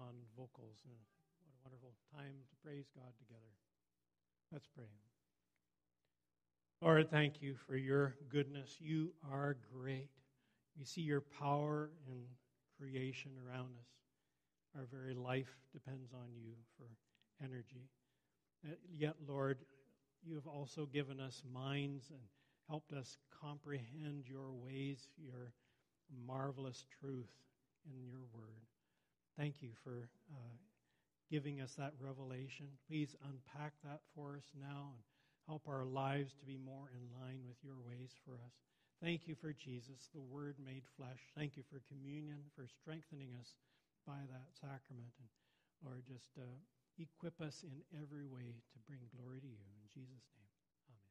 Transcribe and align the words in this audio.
On 0.00 0.14
vocals. 0.36 0.78
And 0.84 0.96
what 1.38 1.46
a 1.46 1.62
wonderful 1.64 1.94
time 2.14 2.34
to 2.48 2.56
praise 2.64 2.86
God 2.94 3.12
together. 3.18 3.52
Let's 4.50 4.66
pray. 4.66 4.90
Lord, 6.80 7.10
thank 7.10 7.40
you 7.40 7.54
for 7.54 7.76
your 7.76 8.16
goodness. 8.28 8.76
You 8.80 9.12
are 9.30 9.56
great. 9.72 10.10
We 10.78 10.84
see 10.84 11.02
your 11.02 11.20
power 11.20 11.90
in 12.08 12.24
creation 12.78 13.32
around 13.46 13.70
us. 13.78 13.86
Our 14.76 14.86
very 14.90 15.14
life 15.14 15.54
depends 15.72 16.12
on 16.12 16.28
you 16.34 16.54
for 16.76 16.86
energy. 17.44 17.88
Uh, 18.66 18.74
yet, 18.92 19.14
Lord, 19.28 19.58
you 20.24 20.34
have 20.34 20.46
also 20.46 20.86
given 20.86 21.20
us 21.20 21.42
minds 21.52 22.10
and 22.10 22.20
helped 22.68 22.92
us 22.92 23.16
comprehend 23.40 24.24
your 24.26 24.52
ways, 24.52 25.08
your 25.16 25.52
marvelous 26.26 26.84
truth 27.00 27.30
in 27.86 28.08
your 28.08 28.22
word. 28.32 28.71
Thank 29.38 29.62
you 29.62 29.70
for 29.82 30.08
uh, 30.32 30.56
giving 31.30 31.60
us 31.60 31.74
that 31.78 31.94
revelation. 31.98 32.66
Please 32.88 33.16
unpack 33.24 33.72
that 33.84 34.00
for 34.14 34.36
us 34.36 34.52
now 34.60 34.92
and 34.92 35.02
help 35.48 35.62
our 35.66 35.84
lives 35.84 36.34
to 36.38 36.44
be 36.44 36.58
more 36.58 36.90
in 36.92 37.02
line 37.20 37.40
with 37.48 37.56
your 37.64 37.80
ways 37.80 38.12
for 38.24 38.34
us. 38.34 38.52
Thank 39.02 39.26
you 39.26 39.34
for 39.34 39.52
Jesus, 39.52 40.08
the 40.14 40.20
Word 40.20 40.56
made 40.62 40.84
flesh. 40.96 41.18
Thank 41.34 41.56
you 41.56 41.64
for 41.72 41.80
communion, 41.88 42.38
for 42.54 42.68
strengthening 42.68 43.30
us 43.40 43.56
by 44.06 44.20
that 44.30 44.52
sacrament. 44.60 45.10
And 45.18 45.28
Lord, 45.82 46.04
just 46.06 46.30
uh, 46.38 46.44
equip 46.98 47.40
us 47.40 47.64
in 47.64 47.82
every 48.00 48.24
way 48.24 48.54
to 48.72 48.78
bring 48.86 49.00
glory 49.16 49.40
to 49.40 49.46
you. 49.46 49.64
In 49.80 49.88
Jesus' 49.88 50.28
name. 50.36 50.52
Amen. 50.92 51.10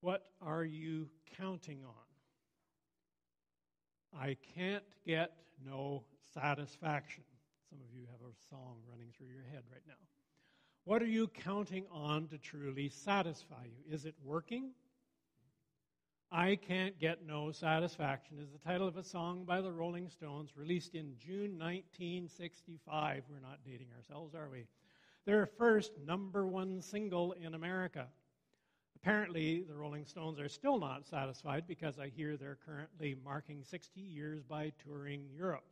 What 0.00 0.30
are 0.40 0.64
you 0.64 1.10
counting 1.36 1.84
on? 1.84 2.09
I 4.18 4.36
can't 4.54 4.84
get 5.06 5.32
no 5.64 6.04
satisfaction. 6.34 7.24
Some 7.68 7.78
of 7.80 7.94
you 7.94 8.06
have 8.10 8.20
a 8.20 8.34
song 8.48 8.78
running 8.90 9.08
through 9.16 9.28
your 9.28 9.44
head 9.52 9.62
right 9.70 9.82
now. 9.86 9.94
What 10.84 11.02
are 11.02 11.06
you 11.06 11.28
counting 11.28 11.84
on 11.92 12.26
to 12.28 12.38
truly 12.38 12.88
satisfy 12.88 13.64
you? 13.64 13.94
Is 13.94 14.06
it 14.06 14.14
working? 14.24 14.70
I 16.32 16.56
Can't 16.56 16.98
Get 16.98 17.26
No 17.26 17.50
Satisfaction 17.50 18.38
is 18.40 18.50
the 18.52 18.58
title 18.58 18.86
of 18.86 18.96
a 18.96 19.02
song 19.02 19.44
by 19.44 19.60
the 19.60 19.72
Rolling 19.72 20.08
Stones 20.08 20.50
released 20.56 20.94
in 20.94 21.16
June 21.18 21.58
1965. 21.58 23.24
We're 23.28 23.40
not 23.40 23.58
dating 23.64 23.88
ourselves, 23.96 24.34
are 24.36 24.48
we? 24.48 24.66
Their 25.26 25.46
first 25.46 25.92
number 26.06 26.46
one 26.46 26.82
single 26.82 27.32
in 27.32 27.54
America. 27.54 28.06
Apparently, 29.02 29.62
the 29.62 29.74
Rolling 29.74 30.04
Stones 30.04 30.38
are 30.38 30.48
still 30.48 30.78
not 30.78 31.06
satisfied 31.06 31.64
because 31.66 31.98
I 31.98 32.08
hear 32.08 32.36
they're 32.36 32.58
currently 32.66 33.16
marking 33.24 33.64
60 33.64 33.98
years 33.98 34.42
by 34.42 34.72
touring 34.84 35.26
Europe. 35.34 35.64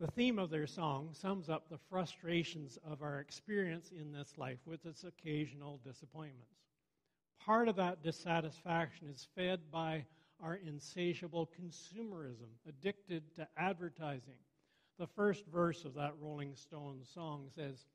The 0.00 0.10
theme 0.10 0.40
of 0.40 0.50
their 0.50 0.66
song 0.66 1.10
sums 1.12 1.48
up 1.48 1.68
the 1.68 1.78
frustrations 1.88 2.76
of 2.84 3.02
our 3.02 3.20
experience 3.20 3.92
in 3.92 4.10
this 4.10 4.36
life 4.36 4.58
with 4.66 4.84
its 4.84 5.04
occasional 5.04 5.78
disappointments. 5.84 6.56
Part 7.38 7.68
of 7.68 7.76
that 7.76 8.02
dissatisfaction 8.02 9.06
is 9.06 9.28
fed 9.36 9.60
by 9.70 10.04
our 10.42 10.56
insatiable 10.56 11.48
consumerism, 11.60 12.48
addicted 12.68 13.32
to 13.36 13.46
advertising. 13.56 14.38
The 14.98 15.06
first 15.06 15.46
verse 15.46 15.84
of 15.84 15.94
that 15.94 16.14
Rolling 16.20 16.56
Stones 16.56 17.08
song 17.14 17.46
says, 17.54 17.86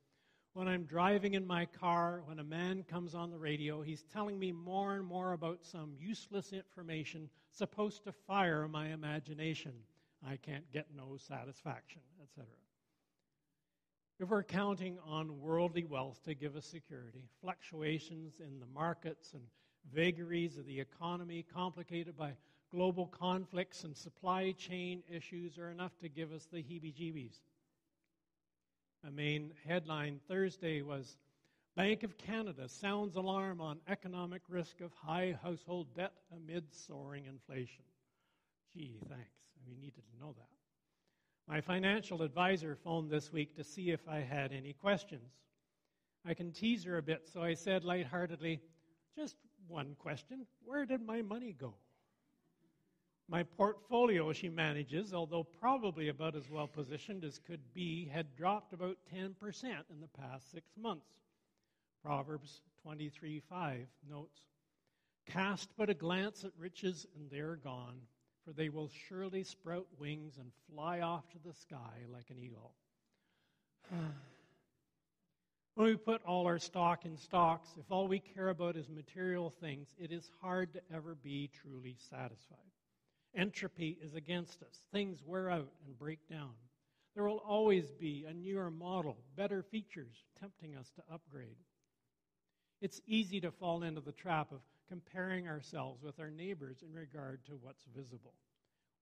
when 0.58 0.66
I'm 0.66 0.82
driving 0.82 1.34
in 1.34 1.46
my 1.46 1.66
car, 1.66 2.22
when 2.24 2.40
a 2.40 2.44
man 2.44 2.82
comes 2.82 3.14
on 3.14 3.30
the 3.30 3.38
radio, 3.38 3.80
he's 3.80 4.02
telling 4.12 4.36
me 4.40 4.50
more 4.50 4.96
and 4.96 5.06
more 5.06 5.32
about 5.32 5.62
some 5.62 5.92
useless 5.96 6.52
information 6.52 7.30
supposed 7.52 8.02
to 8.02 8.12
fire 8.26 8.66
my 8.66 8.88
imagination. 8.88 9.70
I 10.28 10.34
can't 10.34 10.68
get 10.72 10.86
no 10.96 11.16
satisfaction, 11.16 12.00
etc. 12.20 12.46
If 14.18 14.30
we're 14.30 14.42
counting 14.42 14.98
on 15.06 15.40
worldly 15.40 15.84
wealth 15.84 16.24
to 16.24 16.34
give 16.34 16.56
us 16.56 16.66
security, 16.66 17.28
fluctuations 17.40 18.40
in 18.40 18.58
the 18.58 18.66
markets 18.74 19.34
and 19.34 19.44
vagaries 19.94 20.58
of 20.58 20.66
the 20.66 20.80
economy 20.80 21.46
complicated 21.54 22.16
by 22.16 22.32
global 22.72 23.06
conflicts 23.06 23.84
and 23.84 23.96
supply 23.96 24.50
chain 24.58 25.04
issues 25.08 25.56
are 25.56 25.70
enough 25.70 25.96
to 25.98 26.08
give 26.08 26.32
us 26.32 26.48
the 26.50 26.58
heebie 26.58 26.92
jeebies. 26.92 27.42
A 29.06 29.10
main 29.10 29.52
headline 29.64 30.20
Thursday 30.28 30.82
was 30.82 31.16
Bank 31.76 32.02
of 32.02 32.18
Canada 32.18 32.68
sounds 32.68 33.14
alarm 33.14 33.60
on 33.60 33.78
economic 33.88 34.42
risk 34.48 34.80
of 34.80 34.92
high 34.92 35.38
household 35.40 35.94
debt 35.94 36.12
amid 36.34 36.64
soaring 36.74 37.26
inflation. 37.26 37.84
Gee, 38.74 38.98
thanks. 39.08 39.30
We 39.66 39.76
needed 39.76 40.02
to 40.10 40.20
know 40.20 40.34
that. 40.36 40.48
My 41.46 41.60
financial 41.60 42.22
advisor 42.22 42.76
phoned 42.82 43.10
this 43.10 43.32
week 43.32 43.54
to 43.56 43.64
see 43.64 43.90
if 43.90 44.00
I 44.08 44.18
had 44.18 44.52
any 44.52 44.72
questions. 44.72 45.30
I 46.26 46.34
can 46.34 46.52
tease 46.52 46.84
her 46.84 46.98
a 46.98 47.02
bit, 47.02 47.28
so 47.32 47.42
I 47.42 47.54
said 47.54 47.84
lightheartedly, 47.84 48.60
just 49.14 49.36
one 49.68 49.94
question 49.98 50.46
Where 50.64 50.84
did 50.84 51.00
my 51.00 51.22
money 51.22 51.54
go? 51.58 51.74
My 53.30 53.42
portfolio 53.42 54.32
she 54.32 54.48
manages, 54.48 55.12
although 55.12 55.44
probably 55.44 56.08
about 56.08 56.34
as 56.34 56.48
well 56.48 56.66
positioned 56.66 57.24
as 57.24 57.38
could 57.38 57.60
be, 57.74 58.06
had 58.06 58.34
dropped 58.34 58.72
about 58.72 58.96
10% 59.14 59.34
in 59.90 60.00
the 60.00 60.08
past 60.18 60.50
six 60.50 60.70
months. 60.78 61.20
Proverbs 62.02 62.62
23:5 62.86 63.86
notes, 64.08 64.46
Cast 65.26 65.68
but 65.76 65.90
a 65.90 65.94
glance 65.94 66.42
at 66.44 66.52
riches, 66.56 67.06
and 67.14 67.28
they 67.28 67.40
are 67.40 67.56
gone, 67.56 68.00
for 68.44 68.52
they 68.54 68.70
will 68.70 68.88
surely 68.88 69.44
sprout 69.44 69.86
wings 69.98 70.38
and 70.38 70.50
fly 70.72 71.00
off 71.00 71.28
to 71.28 71.38
the 71.44 71.52
sky 71.52 72.06
like 72.10 72.30
an 72.30 72.38
eagle. 72.38 72.72
when 75.74 75.86
we 75.86 75.96
put 75.96 76.22
all 76.24 76.46
our 76.46 76.58
stock 76.58 77.04
in 77.04 77.18
stocks, 77.18 77.76
if 77.78 77.92
all 77.92 78.08
we 78.08 78.20
care 78.20 78.48
about 78.48 78.76
is 78.76 78.88
material 78.88 79.50
things, 79.50 79.94
it 79.98 80.12
is 80.12 80.30
hard 80.40 80.72
to 80.72 80.80
ever 80.90 81.14
be 81.14 81.50
truly 81.52 81.94
satisfied. 81.98 82.77
Entropy 83.34 83.98
is 84.02 84.14
against 84.14 84.62
us. 84.62 84.80
Things 84.92 85.22
wear 85.24 85.50
out 85.50 85.70
and 85.86 85.98
break 85.98 86.28
down. 86.28 86.54
There 87.14 87.24
will 87.24 87.42
always 87.46 87.90
be 87.90 88.24
a 88.28 88.32
newer 88.32 88.70
model, 88.70 89.16
better 89.36 89.62
features 89.62 90.24
tempting 90.40 90.76
us 90.76 90.90
to 90.96 91.02
upgrade. 91.12 91.56
It's 92.80 93.00
easy 93.06 93.40
to 93.40 93.50
fall 93.50 93.82
into 93.82 94.00
the 94.00 94.12
trap 94.12 94.52
of 94.52 94.60
comparing 94.88 95.48
ourselves 95.48 96.02
with 96.02 96.20
our 96.20 96.30
neighbors 96.30 96.82
in 96.82 96.92
regard 96.94 97.44
to 97.46 97.58
what's 97.60 97.84
visible. 97.94 98.34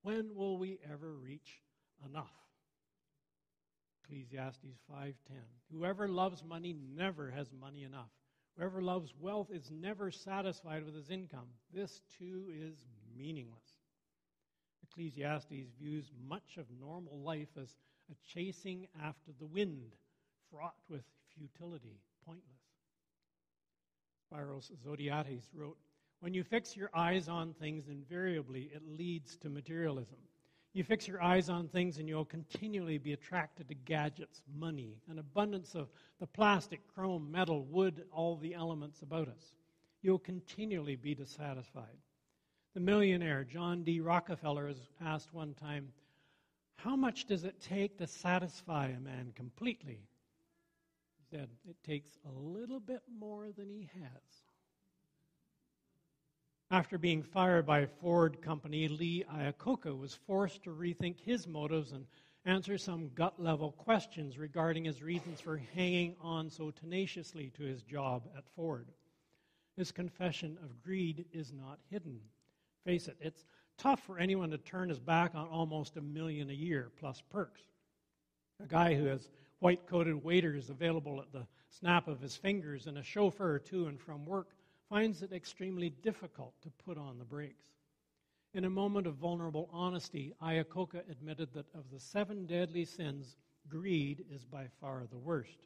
When 0.02 0.34
will 0.34 0.56
we 0.58 0.78
ever 0.90 1.12
reach 1.12 1.60
enough? 2.08 2.32
Ecclesiastes 4.04 4.78
5:10. 4.90 5.14
Whoever 5.70 6.08
loves 6.08 6.42
money 6.44 6.72
never 6.72 7.30
has 7.30 7.52
money 7.52 7.82
enough. 7.82 8.10
Whoever 8.56 8.80
loves 8.80 9.14
wealth 9.18 9.50
is 9.50 9.70
never 9.70 10.10
satisfied 10.10 10.84
with 10.84 10.94
his 10.94 11.10
income. 11.10 11.48
This 11.72 12.00
too 12.18 12.50
is 12.50 12.86
meaningless. 13.14 13.75
Ecclesiastes 14.90 15.70
views 15.80 16.10
much 16.28 16.56
of 16.56 16.66
normal 16.80 17.18
life 17.20 17.48
as 17.60 17.74
a 18.10 18.14
chasing 18.32 18.86
after 19.02 19.32
the 19.38 19.46
wind, 19.46 19.94
fraught 20.50 20.76
with 20.88 21.02
futility, 21.36 22.00
pointless. 22.24 22.44
Spiros 24.32 24.70
Zodhiates 24.84 25.46
wrote, 25.54 25.76
When 26.20 26.34
you 26.34 26.44
fix 26.44 26.76
your 26.76 26.90
eyes 26.94 27.28
on 27.28 27.54
things, 27.54 27.88
invariably 27.88 28.70
it 28.74 28.82
leads 28.86 29.36
to 29.38 29.48
materialism. 29.48 30.18
You 30.72 30.84
fix 30.84 31.08
your 31.08 31.22
eyes 31.22 31.48
on 31.48 31.68
things 31.68 31.98
and 31.98 32.08
you'll 32.08 32.26
continually 32.26 32.98
be 32.98 33.14
attracted 33.14 33.68
to 33.68 33.74
gadgets, 33.74 34.42
money, 34.58 34.98
an 35.08 35.18
abundance 35.18 35.74
of 35.74 35.88
the 36.20 36.26
plastic, 36.26 36.80
chrome, 36.94 37.30
metal, 37.30 37.64
wood, 37.64 38.04
all 38.12 38.36
the 38.36 38.54
elements 38.54 39.00
about 39.00 39.28
us. 39.28 39.54
You'll 40.02 40.18
continually 40.18 40.96
be 40.96 41.14
dissatisfied. 41.14 41.96
The 42.76 42.82
millionaire 42.82 43.42
John 43.42 43.84
D. 43.84 44.00
Rockefeller 44.00 44.66
was 44.66 44.90
asked 45.00 45.32
one 45.32 45.54
time, 45.54 45.94
How 46.76 46.94
much 46.94 47.24
does 47.24 47.44
it 47.44 47.58
take 47.58 47.96
to 47.96 48.06
satisfy 48.06 48.88
a 48.88 49.00
man 49.00 49.32
completely? 49.34 50.06
He 51.16 51.24
said, 51.34 51.48
It 51.66 51.82
takes 51.82 52.10
a 52.26 52.38
little 52.38 52.78
bit 52.78 53.00
more 53.18 53.50
than 53.50 53.70
he 53.70 53.88
has. 53.98 54.42
After 56.70 56.98
being 56.98 57.22
fired 57.22 57.64
by 57.64 57.86
Ford 57.86 58.42
Company, 58.42 58.88
Lee 58.88 59.24
Iacocca 59.24 59.96
was 59.96 60.18
forced 60.26 60.62
to 60.64 60.70
rethink 60.70 61.18
his 61.18 61.46
motives 61.46 61.92
and 61.92 62.04
answer 62.44 62.76
some 62.76 63.08
gut 63.14 63.42
level 63.42 63.72
questions 63.72 64.36
regarding 64.36 64.84
his 64.84 65.02
reasons 65.02 65.40
for 65.40 65.56
hanging 65.74 66.14
on 66.20 66.50
so 66.50 66.70
tenaciously 66.72 67.50
to 67.56 67.62
his 67.62 67.82
job 67.82 68.28
at 68.36 68.44
Ford. 68.54 68.92
His 69.78 69.92
confession 69.92 70.58
of 70.62 70.82
greed 70.82 71.24
is 71.32 71.54
not 71.54 71.78
hidden. 71.88 72.20
Face 72.86 73.08
it, 73.08 73.16
it's 73.20 73.44
tough 73.78 74.00
for 74.04 74.20
anyone 74.20 74.50
to 74.50 74.58
turn 74.58 74.88
his 74.88 75.00
back 75.00 75.34
on 75.34 75.48
almost 75.48 75.96
a 75.96 76.00
million 76.00 76.50
a 76.50 76.52
year 76.52 76.92
plus 77.00 77.20
perks. 77.32 77.62
A 78.62 78.66
guy 78.66 78.94
who 78.94 79.06
has 79.06 79.28
white 79.58 79.88
coated 79.88 80.22
waiters 80.22 80.70
available 80.70 81.20
at 81.20 81.32
the 81.32 81.48
snap 81.68 82.06
of 82.06 82.20
his 82.20 82.36
fingers 82.36 82.86
and 82.86 82.96
a 82.96 83.02
chauffeur 83.02 83.58
to 83.58 83.86
and 83.86 84.00
from 84.00 84.24
work 84.24 84.50
finds 84.88 85.22
it 85.22 85.32
extremely 85.32 85.90
difficult 85.90 86.54
to 86.62 86.70
put 86.84 86.96
on 86.96 87.18
the 87.18 87.24
brakes. 87.24 87.66
In 88.54 88.66
a 88.66 88.70
moment 88.70 89.08
of 89.08 89.16
vulnerable 89.16 89.68
honesty, 89.72 90.32
Iacocca 90.40 91.02
admitted 91.10 91.52
that 91.54 91.66
of 91.74 91.90
the 91.90 91.98
seven 91.98 92.46
deadly 92.46 92.84
sins, 92.84 93.36
greed 93.68 94.24
is 94.30 94.44
by 94.44 94.68
far 94.80 95.08
the 95.10 95.18
worst. 95.18 95.58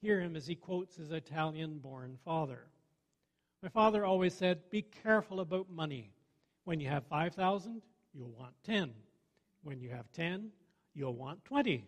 Hear 0.00 0.20
him 0.20 0.34
as 0.34 0.48
he 0.48 0.56
quotes 0.56 0.96
his 0.96 1.12
Italian 1.12 1.78
born 1.78 2.18
father. 2.24 2.66
My 3.62 3.68
father 3.68 4.04
always 4.04 4.34
said, 4.34 4.68
Be 4.68 4.82
careful 4.82 5.38
about 5.38 5.70
money. 5.70 6.10
When 6.64 6.80
you 6.80 6.88
have 6.88 7.06
5,000, 7.06 7.82
you'll 8.12 8.32
want 8.32 8.54
10. 8.64 8.92
When 9.62 9.80
you 9.80 9.90
have 9.90 10.10
10, 10.12 10.50
you'll 10.94 11.14
want 11.14 11.44
20. 11.44 11.84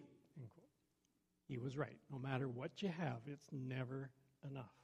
He 1.49 1.59
was 1.59 1.77
right. 1.77 1.97
No 2.11 2.19
matter 2.19 2.49
what 2.49 2.83
you 2.83 2.89
have, 2.89 3.21
it's 3.27 3.49
never 3.53 4.11
enough. 4.49 4.75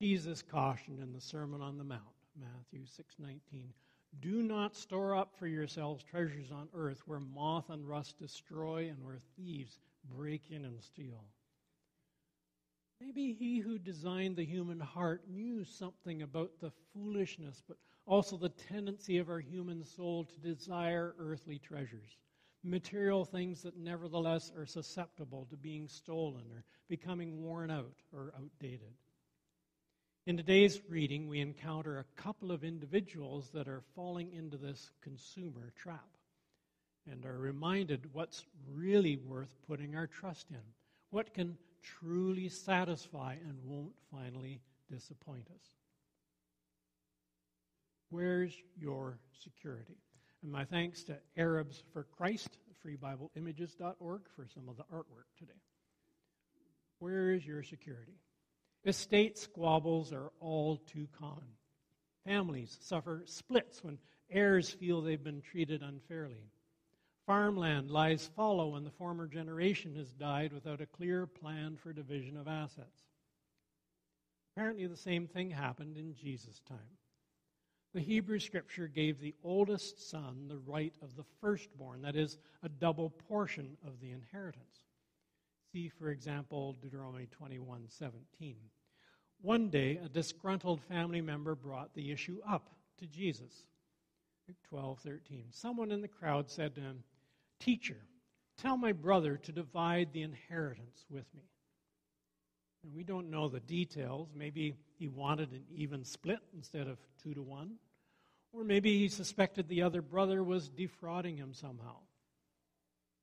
Jesus 0.00 0.42
cautioned 0.42 1.00
in 1.00 1.12
the 1.12 1.20
Sermon 1.20 1.62
on 1.62 1.78
the 1.78 1.84
Mount, 1.84 2.02
Matthew 2.34 2.84
6:19, 2.84 3.72
"Do 4.20 4.42
not 4.42 4.74
store 4.74 5.14
up 5.14 5.34
for 5.34 5.46
yourselves 5.46 6.04
treasures 6.04 6.50
on 6.50 6.68
earth 6.74 7.06
where 7.06 7.20
moth 7.20 7.70
and 7.70 7.88
rust 7.88 8.18
destroy 8.18 8.90
and 8.90 9.02
where 9.02 9.20
thieves 9.36 9.78
break 10.04 10.50
in 10.50 10.66
and 10.66 10.82
steal." 10.82 11.24
Maybe 13.00 13.34
he 13.34 13.58
who 13.58 13.78
designed 13.78 14.36
the 14.36 14.44
human 14.44 14.80
heart 14.80 15.28
knew 15.28 15.64
something 15.64 16.22
about 16.22 16.50
the 16.60 16.72
foolishness, 16.94 17.62
but 17.68 17.76
also 18.06 18.36
the 18.36 18.48
tendency 18.48 19.18
of 19.18 19.28
our 19.28 19.40
human 19.40 19.84
soul 19.84 20.24
to 20.24 20.40
desire 20.40 21.14
earthly 21.18 21.58
treasures, 21.58 22.16
material 22.64 23.24
things 23.24 23.62
that 23.62 23.76
nevertheless 23.76 24.50
are 24.56 24.64
susceptible 24.64 25.46
to 25.50 25.56
being 25.56 25.88
stolen 25.88 26.44
or 26.52 26.64
becoming 26.88 27.42
worn 27.42 27.70
out 27.70 28.02
or 28.12 28.32
outdated. 28.38 28.94
In 30.26 30.36
today's 30.36 30.80
reading, 30.88 31.28
we 31.28 31.40
encounter 31.40 31.98
a 31.98 32.20
couple 32.20 32.50
of 32.50 32.64
individuals 32.64 33.50
that 33.50 33.68
are 33.68 33.82
falling 33.94 34.32
into 34.32 34.56
this 34.56 34.90
consumer 35.02 35.72
trap 35.76 36.08
and 37.10 37.24
are 37.26 37.38
reminded 37.38 38.12
what's 38.12 38.44
really 38.72 39.16
worth 39.16 39.54
putting 39.68 39.94
our 39.94 40.06
trust 40.06 40.50
in, 40.50 40.62
what 41.10 41.34
can 41.34 41.56
truly 41.86 42.48
satisfy 42.48 43.34
and 43.34 43.58
won't 43.64 43.94
finally 44.10 44.60
disappoint 44.90 45.46
us. 45.54 45.62
Where's 48.10 48.54
your 48.78 49.18
security? 49.32 49.96
And 50.42 50.52
my 50.52 50.64
thanks 50.64 51.02
to 51.04 51.16
Arabs 51.36 51.82
for 51.92 52.04
Christ, 52.04 52.58
freebibleimages.org, 52.84 54.22
for 54.34 54.46
some 54.52 54.68
of 54.68 54.76
the 54.76 54.84
artwork 54.84 55.28
today. 55.38 55.60
Where 56.98 57.32
is 57.32 57.46
your 57.46 57.62
security? 57.62 58.14
Estate 58.84 59.38
squabbles 59.38 60.12
are 60.12 60.30
all 60.40 60.78
too 60.78 61.08
common. 61.18 61.48
Families 62.24 62.78
suffer 62.80 63.22
splits 63.26 63.82
when 63.82 63.98
heirs 64.30 64.70
feel 64.70 65.00
they've 65.00 65.22
been 65.22 65.42
treated 65.42 65.82
unfairly. 65.82 66.50
Farmland 67.26 67.90
lies 67.90 68.30
fallow 68.36 68.68
when 68.68 68.84
the 68.84 68.90
former 68.90 69.26
generation 69.26 69.96
has 69.96 70.12
died 70.12 70.52
without 70.52 70.80
a 70.80 70.86
clear 70.86 71.26
plan 71.26 71.76
for 71.76 71.92
division 71.92 72.36
of 72.36 72.46
assets. 72.46 73.02
Apparently, 74.54 74.86
the 74.86 74.96
same 74.96 75.26
thing 75.26 75.50
happened 75.50 75.96
in 75.96 76.14
Jesus' 76.14 76.62
time. 76.68 76.78
The 77.94 78.00
Hebrew 78.00 78.38
scripture 78.38 78.86
gave 78.86 79.18
the 79.18 79.34
oldest 79.42 80.08
son 80.08 80.46
the 80.48 80.58
right 80.58 80.94
of 81.02 81.16
the 81.16 81.24
firstborn, 81.40 82.02
that 82.02 82.14
is, 82.14 82.38
a 82.62 82.68
double 82.68 83.10
portion 83.10 83.76
of 83.84 84.00
the 84.00 84.12
inheritance. 84.12 84.84
See, 85.72 85.88
for 85.88 86.10
example, 86.10 86.76
Deuteronomy 86.80 87.26
21 87.26 87.88
17. 87.88 88.56
One 89.40 89.68
day, 89.68 89.98
a 90.02 90.08
disgruntled 90.08 90.80
family 90.82 91.20
member 91.20 91.54
brought 91.54 91.94
the 91.94 92.12
issue 92.12 92.38
up 92.48 92.70
to 92.98 93.06
Jesus. 93.06 93.66
Luke 94.48 94.56
12 94.68 95.00
13. 95.00 95.44
Someone 95.50 95.90
in 95.90 96.00
the 96.00 96.08
crowd 96.08 96.50
said 96.50 96.74
to 96.76 96.80
him, 96.80 97.02
Teacher, 97.60 97.98
tell 98.58 98.76
my 98.76 98.92
brother 98.92 99.36
to 99.36 99.52
divide 99.52 100.12
the 100.12 100.22
inheritance 100.22 101.04
with 101.10 101.26
me. 101.34 101.44
And 102.84 102.94
we 102.94 103.02
don't 103.02 103.30
know 103.30 103.48
the 103.48 103.60
details. 103.60 104.28
Maybe 104.34 104.76
he 104.98 105.08
wanted 105.08 105.52
an 105.52 105.64
even 105.74 106.04
split 106.04 106.38
instead 106.54 106.86
of 106.86 106.98
two 107.22 107.34
to 107.34 107.42
one. 107.42 107.72
Or 108.52 108.64
maybe 108.64 108.98
he 108.98 109.08
suspected 109.08 109.68
the 109.68 109.82
other 109.82 110.02
brother 110.02 110.42
was 110.42 110.68
defrauding 110.68 111.36
him 111.36 111.52
somehow. 111.52 111.96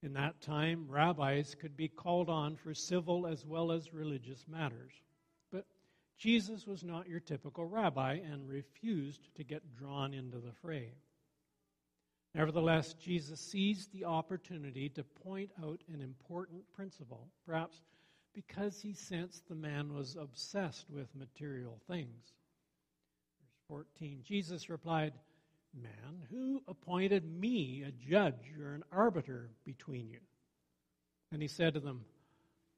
In 0.03 0.13
that 0.13 0.41
time, 0.41 0.85
rabbis 0.89 1.55
could 1.55 1.77
be 1.77 1.87
called 1.87 2.29
on 2.29 2.57
for 2.57 2.73
civil 2.73 3.25
as 3.25 3.45
well 3.45 3.71
as 3.71 3.93
religious 3.93 4.45
matters. 4.49 4.91
But 5.49 5.65
Jesus 6.17 6.67
was 6.67 6.83
not 6.83 7.07
your 7.07 7.21
typical 7.21 7.65
rabbi 7.65 8.15
and 8.15 8.49
refused 8.49 9.33
to 9.35 9.45
get 9.45 9.75
drawn 9.77 10.13
into 10.13 10.39
the 10.39 10.51
fray. 10.61 10.91
Nevertheless, 12.35 12.93
Jesus 12.93 13.39
seized 13.39 13.93
the 13.93 14.05
opportunity 14.05 14.89
to 14.89 15.03
point 15.03 15.51
out 15.63 15.81
an 15.93 16.01
important 16.01 16.61
principle, 16.73 17.27
perhaps 17.45 17.81
because 18.33 18.81
he 18.81 18.93
sensed 18.93 19.47
the 19.47 19.55
man 19.55 19.93
was 19.93 20.17
obsessed 20.19 20.89
with 20.89 21.15
material 21.15 21.79
things. 21.87 22.33
Verse 23.39 23.85
14 23.99 24.21
Jesus 24.23 24.69
replied, 24.69 25.13
Man, 25.79 26.23
who 26.31 26.61
appointed 26.67 27.23
me 27.25 27.83
a 27.87 27.91
judge 27.91 28.53
or 28.59 28.73
an 28.73 28.83
arbiter 28.91 29.49
between 29.65 30.09
you? 30.09 30.19
And 31.31 31.41
he 31.41 31.47
said 31.47 31.75
to 31.75 31.79
them, 31.79 32.03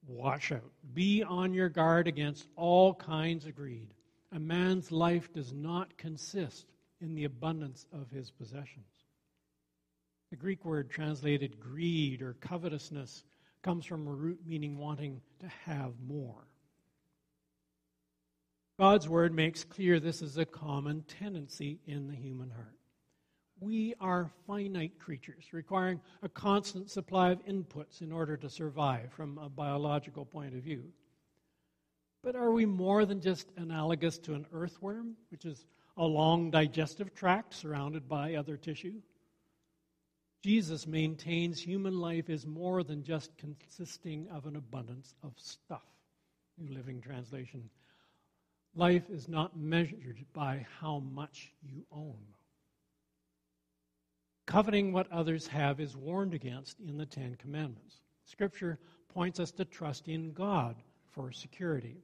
Watch 0.07 0.51
out. 0.51 0.71
Be 0.93 1.23
on 1.23 1.53
your 1.53 1.69
guard 1.69 2.07
against 2.07 2.47
all 2.55 2.93
kinds 2.93 3.45
of 3.45 3.55
greed. 3.55 3.93
A 4.33 4.39
man's 4.39 4.91
life 4.91 5.33
does 5.33 5.51
not 5.51 5.97
consist 5.97 6.67
in 7.01 7.15
the 7.15 7.23
abundance 7.23 7.85
of 7.91 8.09
his 8.11 8.29
possessions. 8.31 8.94
The 10.35 10.41
Greek 10.41 10.65
word 10.65 10.89
translated 10.89 11.61
greed 11.61 12.21
or 12.21 12.33
covetousness 12.41 13.23
comes 13.61 13.85
from 13.85 14.05
a 14.05 14.11
root 14.11 14.41
meaning 14.45 14.77
wanting 14.77 15.21
to 15.39 15.47
have 15.63 15.93
more. 16.05 16.49
God's 18.77 19.07
word 19.07 19.33
makes 19.33 19.63
clear 19.63 19.97
this 19.97 20.21
is 20.21 20.37
a 20.37 20.43
common 20.43 21.03
tendency 21.03 21.79
in 21.87 22.09
the 22.09 22.15
human 22.15 22.49
heart. 22.49 22.75
We 23.61 23.93
are 24.01 24.29
finite 24.45 24.99
creatures, 24.99 25.53
requiring 25.53 26.01
a 26.21 26.27
constant 26.27 26.91
supply 26.91 27.29
of 27.29 27.45
inputs 27.45 28.01
in 28.01 28.11
order 28.11 28.35
to 28.35 28.49
survive 28.49 29.13
from 29.13 29.37
a 29.37 29.47
biological 29.47 30.25
point 30.25 30.53
of 30.53 30.63
view. 30.63 30.91
But 32.21 32.35
are 32.35 32.51
we 32.51 32.65
more 32.65 33.05
than 33.05 33.21
just 33.21 33.53
analogous 33.55 34.17
to 34.17 34.33
an 34.33 34.47
earthworm, 34.51 35.15
which 35.31 35.45
is 35.45 35.65
a 35.95 36.03
long 36.03 36.51
digestive 36.51 37.15
tract 37.15 37.53
surrounded 37.53 38.09
by 38.09 38.35
other 38.35 38.57
tissue? 38.57 38.95
Jesus 40.45 40.85
maintains 40.85 41.59
human 41.59 41.99
life 41.99 42.29
is 42.29 42.45
more 42.45 42.83
than 42.83 43.03
just 43.03 43.35
consisting 43.35 44.27
of 44.29 44.45
an 44.45 44.55
abundance 44.55 45.15
of 45.23 45.33
stuff. 45.37 45.81
New 46.59 46.71
Living 46.71 47.01
Translation. 47.01 47.67
Life 48.75 49.09
is 49.09 49.27
not 49.27 49.57
measured 49.57 50.23
by 50.33 50.63
how 50.79 50.99
much 50.99 51.51
you 51.63 51.83
own. 51.91 52.19
Coveting 54.45 54.93
what 54.93 55.11
others 55.11 55.47
have 55.47 55.79
is 55.79 55.97
warned 55.97 56.35
against 56.35 56.79
in 56.79 56.95
the 56.95 57.07
Ten 57.07 57.35
Commandments. 57.41 58.01
Scripture 58.25 58.77
points 59.09 59.39
us 59.39 59.49
to 59.53 59.65
trust 59.65 60.07
in 60.07 60.31
God 60.31 60.75
for 61.09 61.31
security. 61.31 62.03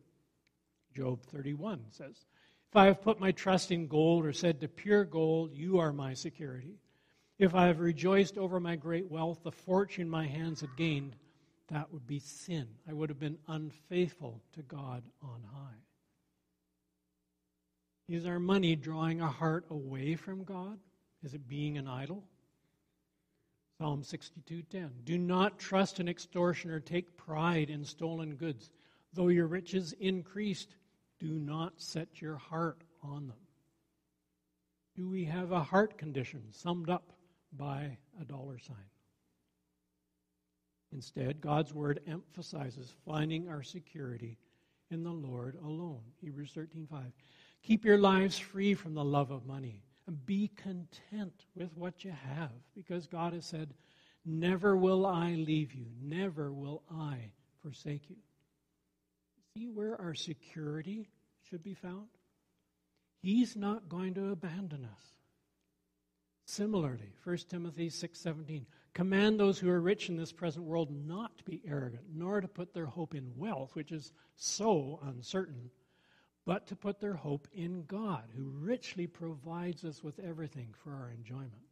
Job 0.95 1.21
31 1.27 1.79
says, 1.91 2.25
If 2.71 2.75
I 2.75 2.87
have 2.87 3.03
put 3.03 3.19
my 3.19 3.33
trust 3.33 3.71
in 3.71 3.85
gold 3.85 4.25
or 4.25 4.33
said 4.33 4.59
to 4.61 4.67
pure 4.67 5.05
gold, 5.05 5.51
You 5.53 5.77
are 5.77 5.93
my 5.93 6.15
security 6.15 6.79
if 7.41 7.55
I 7.55 7.65
have 7.65 7.79
rejoiced 7.79 8.37
over 8.37 8.59
my 8.59 8.75
great 8.75 9.09
wealth, 9.09 9.39
the 9.43 9.51
fortune 9.51 10.07
my 10.07 10.27
hands 10.27 10.61
had 10.61 10.75
gained, 10.77 11.15
that 11.69 11.91
would 11.91 12.05
be 12.05 12.19
sin. 12.19 12.67
I 12.87 12.93
would 12.93 13.09
have 13.09 13.19
been 13.19 13.39
unfaithful 13.47 14.39
to 14.53 14.61
God 14.61 15.03
on 15.23 15.41
high. 15.51 15.81
Is 18.07 18.27
our 18.27 18.39
money 18.39 18.75
drawing 18.75 19.23
our 19.23 19.31
heart 19.31 19.65
away 19.71 20.15
from 20.15 20.43
God? 20.43 20.77
Is 21.23 21.33
it 21.33 21.47
being 21.47 21.79
an 21.79 21.87
idol? 21.87 22.23
Psalm 23.79 24.03
62:10 24.03 25.03
Do 25.03 25.17
not 25.17 25.57
trust 25.57 25.99
an 25.99 26.07
extortioner 26.07 26.79
take 26.79 27.17
pride 27.17 27.71
in 27.71 27.83
stolen 27.83 28.35
goods 28.35 28.69
though 29.13 29.29
your 29.29 29.47
riches 29.47 29.93
increased 29.93 30.75
do 31.19 31.39
not 31.39 31.81
set 31.81 32.21
your 32.21 32.35
heart 32.35 32.83
on 33.01 33.27
them 33.27 33.39
Do 34.95 35.09
we 35.09 35.25
have 35.25 35.51
a 35.51 35.63
heart 35.63 35.97
condition 35.97 36.43
summed 36.51 36.91
up 36.91 37.13
by 37.51 37.97
a 38.19 38.25
dollar 38.25 38.57
sign. 38.59 38.89
Instead, 40.91 41.41
God's 41.41 41.73
word 41.73 42.01
emphasizes 42.05 42.93
finding 43.05 43.47
our 43.47 43.63
security 43.63 44.37
in 44.89 45.03
the 45.03 45.11
Lord 45.11 45.55
alone. 45.63 46.03
Hebrews 46.19 46.51
13:5. 46.53 47.13
Keep 47.61 47.85
your 47.85 47.97
lives 47.97 48.37
free 48.37 48.73
from 48.73 48.93
the 48.93 49.03
love 49.03 49.31
of 49.31 49.45
money 49.45 49.83
and 50.07 50.25
be 50.25 50.49
content 50.49 51.45
with 51.55 51.75
what 51.77 52.03
you 52.03 52.11
have 52.11 52.51
because 52.73 53.07
God 53.07 53.33
has 53.33 53.45
said, 53.45 53.73
"Never 54.25 54.75
will 54.75 55.05
I 55.05 55.35
leave 55.35 55.73
you, 55.73 55.89
never 56.01 56.51
will 56.51 56.83
I 56.89 57.31
forsake 57.61 58.09
you." 58.09 58.21
See 59.53 59.67
where 59.69 59.99
our 59.99 60.15
security 60.15 61.09
should 61.41 61.63
be 61.63 61.73
found? 61.73 62.09
He's 63.21 63.55
not 63.55 63.87
going 63.87 64.13
to 64.15 64.29
abandon 64.29 64.83
us. 64.85 65.20
Similarly, 66.51 67.13
1 67.23 67.37
Timothy 67.47 67.87
6:17, 67.87 68.65
command 68.93 69.39
those 69.39 69.57
who 69.57 69.69
are 69.69 69.79
rich 69.79 70.09
in 70.09 70.17
this 70.17 70.33
present 70.33 70.65
world 70.65 70.91
not 70.91 71.37
to 71.37 71.45
be 71.45 71.61
arrogant, 71.63 72.03
nor 72.13 72.41
to 72.41 72.47
put 72.49 72.73
their 72.73 72.87
hope 72.87 73.15
in 73.15 73.37
wealth, 73.37 73.73
which 73.73 73.93
is 73.93 74.11
so 74.35 74.99
uncertain, 75.03 75.71
but 76.43 76.67
to 76.67 76.75
put 76.75 76.99
their 76.99 77.13
hope 77.13 77.47
in 77.53 77.85
God, 77.85 78.29
who 78.35 78.49
richly 78.49 79.07
provides 79.07 79.85
us 79.85 80.03
with 80.03 80.19
everything 80.19 80.73
for 80.73 80.93
our 80.93 81.11
enjoyment. 81.11 81.69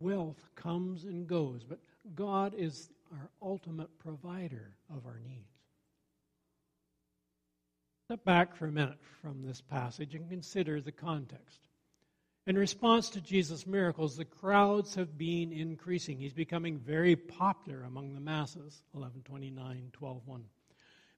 Wealth 0.00 0.48
comes 0.54 1.04
and 1.04 1.26
goes, 1.26 1.64
but 1.64 1.80
God 2.14 2.54
is 2.54 2.88
our 3.12 3.28
ultimate 3.42 3.98
provider 3.98 4.74
of 4.88 5.04
our 5.04 5.20
needs. 5.20 5.52
Step 8.06 8.24
back 8.24 8.54
for 8.54 8.68
a 8.68 8.72
minute 8.72 9.02
from 9.20 9.42
this 9.42 9.60
passage 9.60 10.14
and 10.14 10.30
consider 10.30 10.80
the 10.80 10.92
context. 10.92 11.67
In 12.48 12.56
response 12.56 13.10
to 13.10 13.20
Jesus' 13.20 13.66
miracles, 13.66 14.16
the 14.16 14.24
crowds 14.24 14.94
have 14.94 15.18
been 15.18 15.52
increasing. 15.52 16.16
He's 16.16 16.32
becoming 16.32 16.78
very 16.78 17.14
popular 17.14 17.82
among 17.82 18.14
the 18.14 18.20
masses. 18.20 18.80
1129, 18.92 19.92
12.1. 19.92 20.40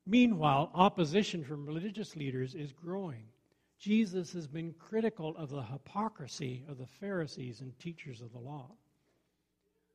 Meanwhile, 0.05 0.73
opposition 0.75 1.45
from 1.45 1.65
religious 1.65 2.17
leaders 2.17 2.57
is 2.57 2.73
growing. 2.73 3.27
Jesus 3.79 4.33
has 4.33 4.49
been 4.49 4.73
critical 4.73 5.37
of 5.37 5.51
the 5.51 5.63
hypocrisy 5.63 6.65
of 6.69 6.79
the 6.79 6.89
Pharisees 6.99 7.61
and 7.61 7.79
teachers 7.79 8.21
of 8.21 8.33
the 8.33 8.41
law. 8.41 8.73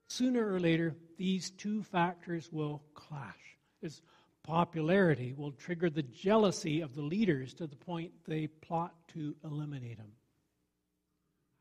Sooner 0.07 0.53
or 0.53 0.61
later, 0.61 0.95
these 1.17 1.49
two 1.49 1.83
factors 1.83 2.47
will 2.49 2.81
clash. 2.93 3.57
His 3.81 4.01
popularity 4.43 5.33
will 5.33 5.51
trigger 5.51 5.89
the 5.89 6.03
jealousy 6.03 6.79
of 6.79 6.95
the 6.95 7.01
leaders 7.01 7.53
to 7.55 7.67
the 7.67 7.75
point 7.75 8.13
they 8.25 8.47
plot 8.47 8.93
to 9.09 9.35
eliminate 9.43 9.97
him. 9.97 10.13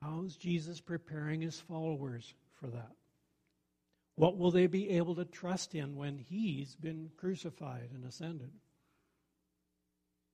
How's 0.04 0.36
Jesus 0.36 0.80
preparing 0.80 1.40
his 1.40 1.58
followers 1.60 2.34
for 2.60 2.66
that? 2.66 2.92
What 4.16 4.36
will 4.36 4.50
they 4.50 4.66
be 4.66 4.90
able 4.90 5.14
to 5.14 5.24
trust 5.24 5.74
in 5.74 5.96
when 5.96 6.18
he's 6.18 6.74
been 6.76 7.10
crucified 7.16 7.88
and 7.94 8.04
ascended? 8.04 8.50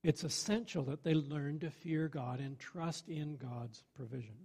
It's 0.03 0.23
essential 0.23 0.83
that 0.85 1.03
they 1.03 1.13
learn 1.13 1.59
to 1.59 1.69
fear 1.69 2.09
God 2.09 2.39
and 2.39 2.59
trust 2.59 3.07
in 3.07 3.37
God's 3.37 3.83
provision. 3.95 4.35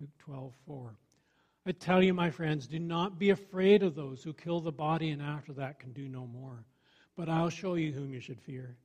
Luke 0.00 0.16
12, 0.20 0.52
4. 0.66 0.96
I 1.66 1.72
tell 1.72 2.02
you, 2.02 2.14
my 2.14 2.30
friends, 2.30 2.66
do 2.66 2.78
not 2.78 3.18
be 3.18 3.30
afraid 3.30 3.82
of 3.82 3.94
those 3.94 4.22
who 4.22 4.32
kill 4.32 4.60
the 4.60 4.72
body 4.72 5.10
and 5.10 5.20
after 5.20 5.52
that 5.54 5.80
can 5.80 5.92
do 5.92 6.08
no 6.08 6.26
more. 6.26 6.64
But 7.16 7.28
I'll 7.28 7.50
show 7.50 7.74
you 7.74 7.92
whom 7.92 8.14
you 8.14 8.20
should 8.20 8.40
fear. 8.40 8.76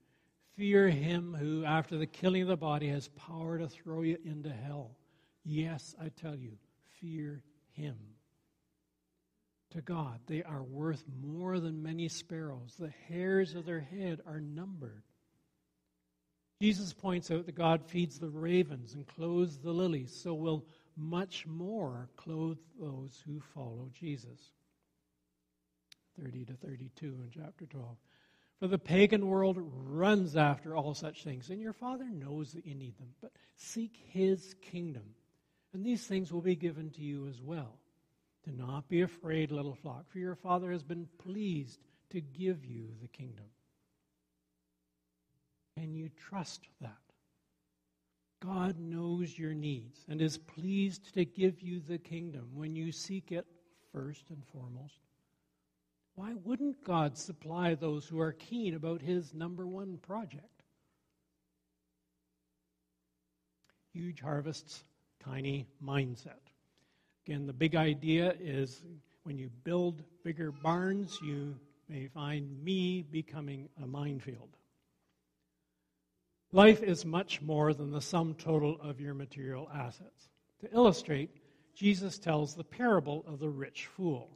Fear 0.57 0.89
him 0.89 1.33
who, 1.39 1.63
after 1.63 1.97
the 1.97 2.05
killing 2.05 2.41
of 2.41 2.47
the 2.49 2.57
body, 2.57 2.89
has 2.89 3.07
power 3.09 3.57
to 3.57 3.67
throw 3.67 4.01
you 4.01 4.17
into 4.25 4.49
hell. 4.49 4.97
Yes, 5.51 5.95
I 5.99 6.09
tell 6.09 6.35
you, 6.35 6.51
fear 7.01 7.41
him. 7.71 7.97
To 9.71 9.81
God, 9.81 10.19
they 10.27 10.43
are 10.43 10.61
worth 10.61 11.03
more 11.23 11.59
than 11.59 11.81
many 11.81 12.07
sparrows. 12.07 12.75
The 12.77 12.93
hairs 13.07 13.55
of 13.55 13.65
their 13.65 13.79
head 13.79 14.21
are 14.27 14.39
numbered. 14.39 15.01
Jesus 16.61 16.93
points 16.93 17.31
out 17.31 17.47
that 17.47 17.55
God 17.55 17.83
feeds 17.83 18.19
the 18.19 18.29
ravens 18.29 18.93
and 18.93 19.07
clothes 19.07 19.57
the 19.57 19.71
lilies, 19.71 20.15
so 20.15 20.35
will 20.35 20.67
much 20.95 21.47
more 21.47 22.09
clothe 22.15 22.59
those 22.79 23.19
who 23.25 23.41
follow 23.55 23.89
Jesus. 23.99 24.51
30 26.23 26.45
to 26.45 26.53
32 26.53 27.07
in 27.07 27.29
chapter 27.33 27.65
12. 27.65 27.97
For 28.59 28.67
the 28.67 28.77
pagan 28.77 29.25
world 29.25 29.57
runs 29.59 30.35
after 30.35 30.75
all 30.75 30.93
such 30.93 31.23
things, 31.23 31.49
and 31.49 31.59
your 31.59 31.73
Father 31.73 32.07
knows 32.07 32.51
that 32.51 32.67
you 32.67 32.75
need 32.75 32.99
them. 32.99 33.15
But 33.19 33.31
seek 33.55 33.97
His 34.09 34.53
kingdom, 34.61 35.15
and 35.73 35.85
these 35.85 36.05
things 36.05 36.31
will 36.31 36.41
be 36.41 36.55
given 36.55 36.89
to 36.91 37.01
you 37.01 37.27
as 37.27 37.41
well. 37.41 37.77
Do 38.45 38.51
not 38.51 38.87
be 38.87 39.01
afraid, 39.01 39.51
little 39.51 39.75
flock, 39.75 40.09
for 40.09 40.19
your 40.19 40.35
Father 40.35 40.71
has 40.71 40.83
been 40.83 41.07
pleased 41.19 41.79
to 42.09 42.21
give 42.21 42.65
you 42.65 42.87
the 43.01 43.07
kingdom. 43.07 43.45
Can 45.77 45.93
you 45.93 46.09
trust 46.09 46.61
that? 46.81 46.97
God 48.41 48.79
knows 48.79 49.37
your 49.37 49.53
needs 49.53 50.05
and 50.07 50.21
is 50.21 50.37
pleased 50.37 51.13
to 51.13 51.25
give 51.25 51.61
you 51.61 51.81
the 51.81 51.97
kingdom 51.97 52.49
when 52.53 52.75
you 52.75 52.91
seek 52.91 53.31
it 53.31 53.45
first 53.91 54.29
and 54.29 54.43
foremost. 54.45 54.99
Why 56.15 56.33
wouldn't 56.43 56.83
God 56.83 57.17
supply 57.17 57.75
those 57.75 58.05
who 58.05 58.19
are 58.19 58.31
keen 58.33 58.75
about 58.75 59.01
his 59.01 59.33
number 59.33 59.67
one 59.67 59.97
project? 59.97 60.63
Huge 63.93 64.21
harvests, 64.21 64.83
tiny 65.23 65.67
mindset. 65.83 66.39
Again, 67.25 67.45
the 67.45 67.53
big 67.53 67.75
idea 67.75 68.35
is 68.39 68.83
when 69.23 69.37
you 69.37 69.49
build 69.63 70.03
bigger 70.23 70.51
barns, 70.51 71.19
you 71.23 71.55
may 71.87 72.07
find 72.07 72.63
me 72.63 73.01
becoming 73.01 73.69
a 73.83 73.87
minefield. 73.87 74.49
Life 76.51 76.81
is 76.81 77.05
much 77.05 77.41
more 77.41 77.73
than 77.73 77.91
the 77.91 78.01
sum 78.01 78.33
total 78.33 78.79
of 78.81 78.99
your 78.99 79.13
material 79.13 79.69
assets. 79.73 80.29
To 80.61 80.73
illustrate, 80.73 81.29
Jesus 81.75 82.17
tells 82.17 82.55
the 82.55 82.63
parable 82.63 83.23
of 83.27 83.39
the 83.39 83.49
rich 83.49 83.85
fool. 83.85 84.35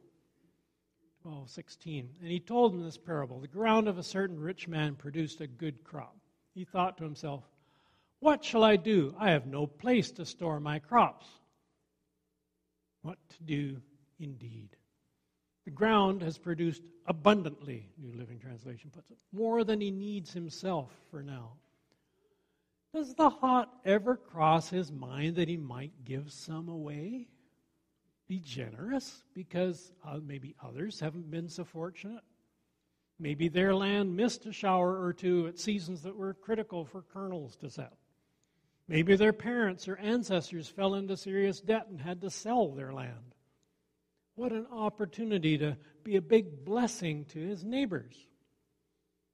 12, 1.22 1.50
16. 1.50 2.10
And 2.20 2.30
he 2.30 2.38
told 2.38 2.72
him 2.72 2.84
this 2.84 2.98
parable 2.98 3.40
The 3.40 3.48
ground 3.48 3.88
of 3.88 3.98
a 3.98 4.02
certain 4.02 4.38
rich 4.38 4.68
man 4.68 4.94
produced 4.94 5.40
a 5.40 5.46
good 5.46 5.82
crop. 5.82 6.16
He 6.54 6.64
thought 6.64 6.98
to 6.98 7.04
himself, 7.04 7.42
What 8.24 8.42
shall 8.42 8.64
I 8.64 8.76
do? 8.76 9.14
I 9.18 9.32
have 9.32 9.46
no 9.46 9.66
place 9.66 10.10
to 10.12 10.24
store 10.24 10.58
my 10.58 10.78
crops. 10.78 11.26
What 13.02 13.18
to 13.36 13.42
do 13.42 13.82
indeed? 14.18 14.70
The 15.66 15.70
ground 15.70 16.22
has 16.22 16.38
produced 16.38 16.80
abundantly, 17.04 17.90
New 17.98 18.16
Living 18.16 18.38
Translation 18.38 18.90
puts 18.90 19.10
it, 19.10 19.18
more 19.30 19.62
than 19.62 19.78
he 19.78 19.90
needs 19.90 20.32
himself 20.32 20.90
for 21.10 21.22
now. 21.22 21.52
Does 22.94 23.12
the 23.12 23.28
thought 23.28 23.70
ever 23.84 24.16
cross 24.16 24.70
his 24.70 24.90
mind 24.90 25.36
that 25.36 25.48
he 25.48 25.58
might 25.58 26.06
give 26.06 26.32
some 26.32 26.70
away? 26.70 27.28
Be 28.26 28.38
generous 28.38 29.22
because 29.34 29.92
uh, 30.02 30.18
maybe 30.26 30.54
others 30.64 30.98
haven't 30.98 31.30
been 31.30 31.50
so 31.50 31.62
fortunate. 31.62 32.24
Maybe 33.18 33.48
their 33.48 33.74
land 33.74 34.16
missed 34.16 34.46
a 34.46 34.52
shower 34.54 35.04
or 35.04 35.12
two 35.12 35.46
at 35.46 35.58
seasons 35.58 36.00
that 36.04 36.16
were 36.16 36.32
critical 36.32 36.86
for 36.86 37.02
kernels 37.02 37.54
to 37.56 37.68
set. 37.68 37.92
Maybe 38.86 39.16
their 39.16 39.32
parents 39.32 39.88
or 39.88 39.96
ancestors 39.96 40.68
fell 40.68 40.94
into 40.94 41.16
serious 41.16 41.60
debt 41.60 41.86
and 41.88 42.00
had 42.00 42.20
to 42.20 42.30
sell 42.30 42.68
their 42.68 42.92
land. 42.92 43.34
What 44.34 44.52
an 44.52 44.66
opportunity 44.70 45.56
to 45.58 45.76
be 46.02 46.16
a 46.16 46.22
big 46.22 46.64
blessing 46.64 47.24
to 47.26 47.38
his 47.38 47.64
neighbors. 47.64 48.14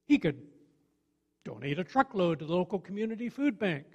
He 0.07 0.19
could 0.19 0.41
donate 1.45 1.79
a 1.79 1.85
truckload 1.85 2.39
to 2.39 2.45
the 2.45 2.53
local 2.53 2.79
community 2.79 3.29
food 3.29 3.59
bank. 3.59 3.87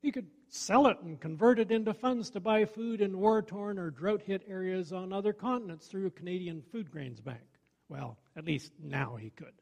He 0.00 0.12
could 0.12 0.28
sell 0.48 0.86
it 0.86 0.98
and 1.02 1.20
convert 1.20 1.58
it 1.58 1.70
into 1.70 1.92
funds 1.92 2.30
to 2.30 2.40
buy 2.40 2.64
food 2.64 3.00
in 3.00 3.18
war 3.18 3.42
torn 3.42 3.78
or 3.78 3.90
drought 3.90 4.22
hit 4.22 4.42
areas 4.48 4.92
on 4.92 5.12
other 5.12 5.32
continents 5.32 5.86
through 5.86 6.06
a 6.06 6.10
Canadian 6.10 6.62
Food 6.62 6.90
Grains 6.90 7.20
Bank. 7.20 7.40
Well, 7.88 8.16
at 8.36 8.44
least 8.44 8.72
now 8.82 9.16
he 9.16 9.30
could. 9.30 9.52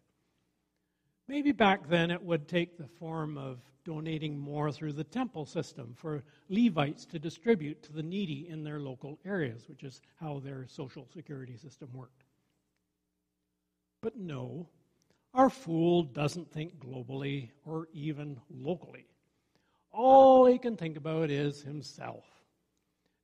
Maybe 1.28 1.52
back 1.52 1.88
then 1.88 2.10
it 2.10 2.22
would 2.22 2.46
take 2.46 2.78
the 2.78 2.86
form 2.86 3.36
of 3.36 3.58
donating 3.84 4.38
more 4.38 4.70
through 4.70 4.92
the 4.92 5.04
temple 5.04 5.44
system 5.46 5.94
for 5.96 6.22
Levites 6.48 7.04
to 7.06 7.18
distribute 7.18 7.82
to 7.84 7.92
the 7.92 8.02
needy 8.02 8.48
in 8.48 8.62
their 8.62 8.80
local 8.80 9.18
areas, 9.24 9.68
which 9.68 9.82
is 9.82 10.02
how 10.20 10.40
their 10.40 10.66
social 10.66 11.06
security 11.12 11.56
system 11.56 11.88
worked. 11.92 12.24
But 14.02 14.16
no, 14.16 14.68
our 15.34 15.50
fool 15.50 16.04
doesn't 16.04 16.52
think 16.52 16.78
globally 16.78 17.50
or 17.64 17.88
even 17.92 18.40
locally. 18.50 19.06
All 19.92 20.46
he 20.46 20.58
can 20.58 20.76
think 20.76 20.96
about 20.96 21.30
is 21.30 21.62
himself. 21.62 22.24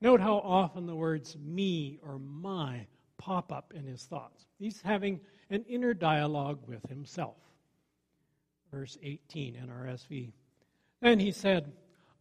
Note 0.01 0.21
how 0.21 0.39
often 0.39 0.87
the 0.87 0.97
words 0.97 1.37
me 1.39 2.01
or 2.03 2.19
my 2.19 2.87
pop 3.17 3.53
up 3.53 3.73
in 3.77 3.87
his 3.87 4.05
thoughts. 4.05 4.47
He's 4.59 4.81
having 4.81 5.21
an 5.51 5.65
inner 5.69 5.95
dialogue 5.95 6.59
with 6.67 6.85
himself. 6.89 7.37
Verse 8.73 8.97
18 9.03 9.55
NRSV. 9.55 10.33
Then 11.01 11.21
he 11.21 11.31
said, 11.31 11.73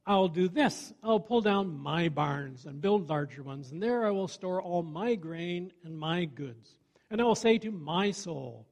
I'll 0.06 0.28
do 0.28 0.48
this. 0.50 0.94
I'll 1.04 1.20
pull 1.20 1.42
down 1.42 1.78
my 1.78 2.10
barns 2.10 2.66
and 2.66 2.82
build 2.82 3.10
larger 3.10 3.44
ones, 3.44 3.72
and 3.72 3.82
there 3.82 4.06
I 4.06 4.12
will 4.12 4.28
store 4.28 4.62
all 4.62 4.84
my 4.84 5.16
grain 5.16 5.72
and 5.84 5.98
my 5.98 6.26
goods. 6.26 6.78
And 7.10 7.22
I 7.22 7.24
will 7.24 7.36
say 7.36 7.58
to 7.60 7.72
my 7.72 8.12
soul, 8.12 8.68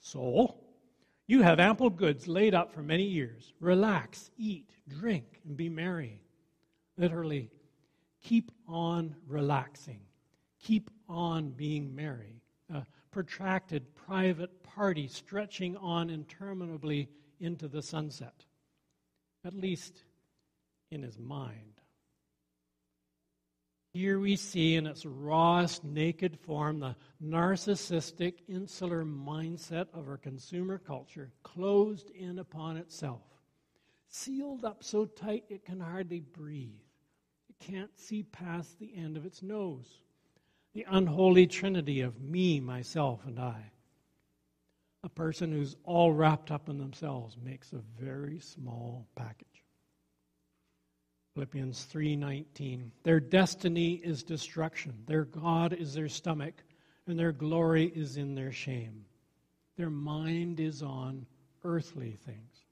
Soul, 0.00 0.64
you 1.26 1.42
have 1.42 1.60
ample 1.60 1.90
goods 1.90 2.28
laid 2.28 2.54
up 2.54 2.72
for 2.72 2.82
many 2.82 3.04
years. 3.04 3.52
Relax, 3.60 4.30
eat, 4.38 4.70
drink, 4.88 5.40
and 5.44 5.56
be 5.56 5.68
merry. 5.68 6.22
Literally, 6.96 7.50
keep 8.22 8.50
on 8.66 9.14
relaxing. 9.26 10.00
Keep 10.60 10.90
on 11.08 11.50
being 11.50 11.94
merry. 11.94 12.40
A 12.72 12.84
protracted 13.10 13.94
private 13.94 14.62
party 14.62 15.08
stretching 15.08 15.76
on 15.76 16.10
interminably 16.10 17.08
into 17.40 17.68
the 17.68 17.82
sunset. 17.82 18.44
at 19.44 19.54
least 19.54 20.02
in 20.90 21.02
his 21.02 21.18
mind. 21.18 21.80
Here 23.94 24.18
we 24.18 24.36
see 24.36 24.76
in 24.76 24.86
its 24.86 25.06
rawest, 25.06 25.84
naked 25.84 26.38
form 26.38 26.80
the 26.80 26.96
narcissistic, 27.24 28.34
insular 28.48 29.04
mindset 29.04 29.86
of 29.94 30.08
our 30.08 30.18
consumer 30.18 30.78
culture, 30.78 31.32
closed 31.42 32.10
in 32.10 32.38
upon 32.38 32.76
itself, 32.76 33.22
sealed 34.08 34.64
up 34.64 34.84
so 34.84 35.06
tight 35.06 35.44
it 35.48 35.64
can 35.64 35.80
hardly 35.80 36.20
breathe. 36.20 36.82
It 37.48 37.58
can't 37.58 37.96
see 37.98 38.22
past 38.24 38.78
the 38.78 38.94
end 38.94 39.16
of 39.16 39.24
its 39.24 39.42
nose. 39.42 40.02
The 40.78 40.86
unholy 40.90 41.48
trinity 41.48 42.02
of 42.02 42.20
me, 42.20 42.60
myself, 42.60 43.26
and 43.26 43.40
I. 43.40 43.72
A 45.02 45.08
person 45.08 45.50
who's 45.50 45.74
all 45.82 46.12
wrapped 46.12 46.52
up 46.52 46.68
in 46.68 46.78
themselves 46.78 47.36
makes 47.36 47.72
a 47.72 47.82
very 48.00 48.38
small 48.38 49.08
package. 49.16 49.64
Philippians 51.34 51.84
3:19 51.92 52.92
Their 53.02 53.18
destiny 53.18 53.94
is 53.94 54.22
destruction 54.22 55.02
their 55.06 55.24
god 55.24 55.72
is 55.72 55.94
their 55.94 56.08
stomach 56.08 56.62
and 57.08 57.18
their 57.18 57.32
glory 57.32 57.86
is 57.86 58.16
in 58.16 58.36
their 58.36 58.52
shame 58.52 59.04
their 59.76 59.90
mind 59.90 60.60
is 60.60 60.80
on 60.80 61.26
earthly 61.64 62.12
things 62.12 62.66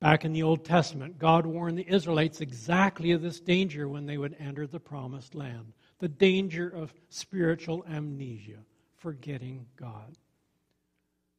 Back 0.00 0.24
in 0.24 0.32
the 0.32 0.42
Old 0.42 0.64
Testament 0.64 1.18
God 1.20 1.46
warned 1.46 1.78
the 1.78 1.88
Israelites 1.88 2.40
exactly 2.40 3.12
of 3.12 3.22
this 3.22 3.38
danger 3.38 3.88
when 3.88 4.06
they 4.06 4.18
would 4.18 4.34
enter 4.40 4.66
the 4.66 4.80
promised 4.80 5.36
land 5.36 5.72
the 6.00 6.08
danger 6.08 6.68
of 6.68 6.92
spiritual 7.08 7.84
amnesia 7.88 8.58
forgetting 8.96 9.66
God 9.76 10.16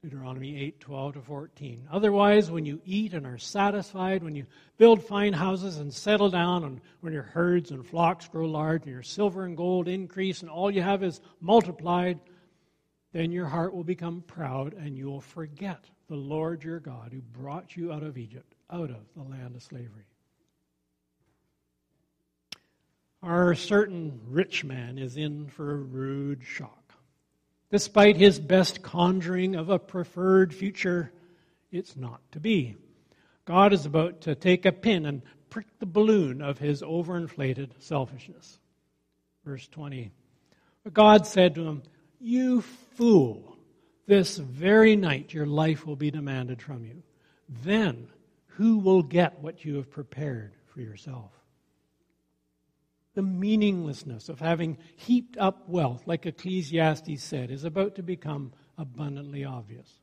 Deuteronomy 0.03 0.59
8, 0.59 0.79
12 0.79 1.13
to 1.13 1.21
14. 1.21 1.87
Otherwise, 1.91 2.49
when 2.49 2.65
you 2.65 2.81
eat 2.85 3.13
and 3.13 3.27
are 3.27 3.37
satisfied, 3.37 4.23
when 4.23 4.33
you 4.33 4.47
build 4.79 5.03
fine 5.03 5.31
houses 5.31 5.77
and 5.77 5.93
settle 5.93 6.29
down, 6.29 6.63
and 6.63 6.81
when 7.01 7.13
your 7.13 7.21
herds 7.21 7.69
and 7.69 7.85
flocks 7.85 8.27
grow 8.27 8.47
large, 8.47 8.81
and 8.81 8.91
your 8.91 9.03
silver 9.03 9.45
and 9.45 9.55
gold 9.55 9.87
increase, 9.87 10.41
and 10.41 10.49
all 10.49 10.71
you 10.71 10.81
have 10.81 11.03
is 11.03 11.21
multiplied, 11.39 12.19
then 13.13 13.31
your 13.31 13.45
heart 13.45 13.75
will 13.75 13.83
become 13.83 14.23
proud, 14.25 14.73
and 14.73 14.97
you 14.97 15.05
will 15.05 15.21
forget 15.21 15.85
the 16.09 16.15
Lord 16.15 16.63
your 16.63 16.79
God 16.79 17.11
who 17.13 17.21
brought 17.21 17.77
you 17.77 17.93
out 17.93 18.01
of 18.01 18.17
Egypt, 18.17 18.55
out 18.71 18.89
of 18.89 19.05
the 19.15 19.21
land 19.21 19.55
of 19.55 19.61
slavery. 19.61 20.07
Our 23.23 23.53
certain 23.53 24.19
rich 24.27 24.63
man 24.63 24.97
is 24.97 25.15
in 25.15 25.47
for 25.47 25.71
a 25.71 25.77
rude 25.77 26.43
shock. 26.43 26.93
Despite 27.69 28.17
his 28.17 28.39
best 28.39 28.81
conjuring 28.81 29.55
of 29.55 29.69
a 29.69 29.79
preferred 29.79 30.53
future, 30.53 31.11
it's 31.71 31.95
not 31.95 32.19
to 32.31 32.39
be. 32.39 32.75
God 33.45 33.73
is 33.73 33.85
about 33.85 34.21
to 34.21 34.35
take 34.35 34.65
a 34.65 34.71
pin 34.71 35.05
and 35.05 35.21
prick 35.49 35.67
the 35.79 35.85
balloon 35.85 36.41
of 36.41 36.57
his 36.57 36.81
overinflated 36.81 37.71
selfishness. 37.79 38.59
Verse 39.45 39.67
20. 39.67 40.11
But 40.83 40.93
God 40.93 41.27
said 41.27 41.55
to 41.55 41.67
him, 41.67 41.83
You 42.19 42.61
fool, 42.61 43.55
this 44.07 44.37
very 44.37 44.95
night 44.95 45.33
your 45.33 45.45
life 45.45 45.85
will 45.85 45.95
be 45.95 46.11
demanded 46.11 46.61
from 46.61 46.83
you. 46.85 47.03
Then 47.63 48.07
who 48.47 48.79
will 48.79 49.03
get 49.03 49.39
what 49.39 49.63
you 49.63 49.75
have 49.75 49.91
prepared 49.91 50.53
for 50.67 50.81
yourself? 50.81 51.31
The 53.13 53.21
meaninglessness 53.21 54.29
of 54.29 54.39
having 54.39 54.77
heaped 54.95 55.37
up 55.37 55.67
wealth, 55.67 56.03
like 56.05 56.25
Ecclesiastes 56.25 57.21
said, 57.21 57.51
is 57.51 57.65
about 57.65 57.95
to 57.95 58.03
become 58.03 58.53
abundantly 58.77 59.43
obvious. 59.43 59.99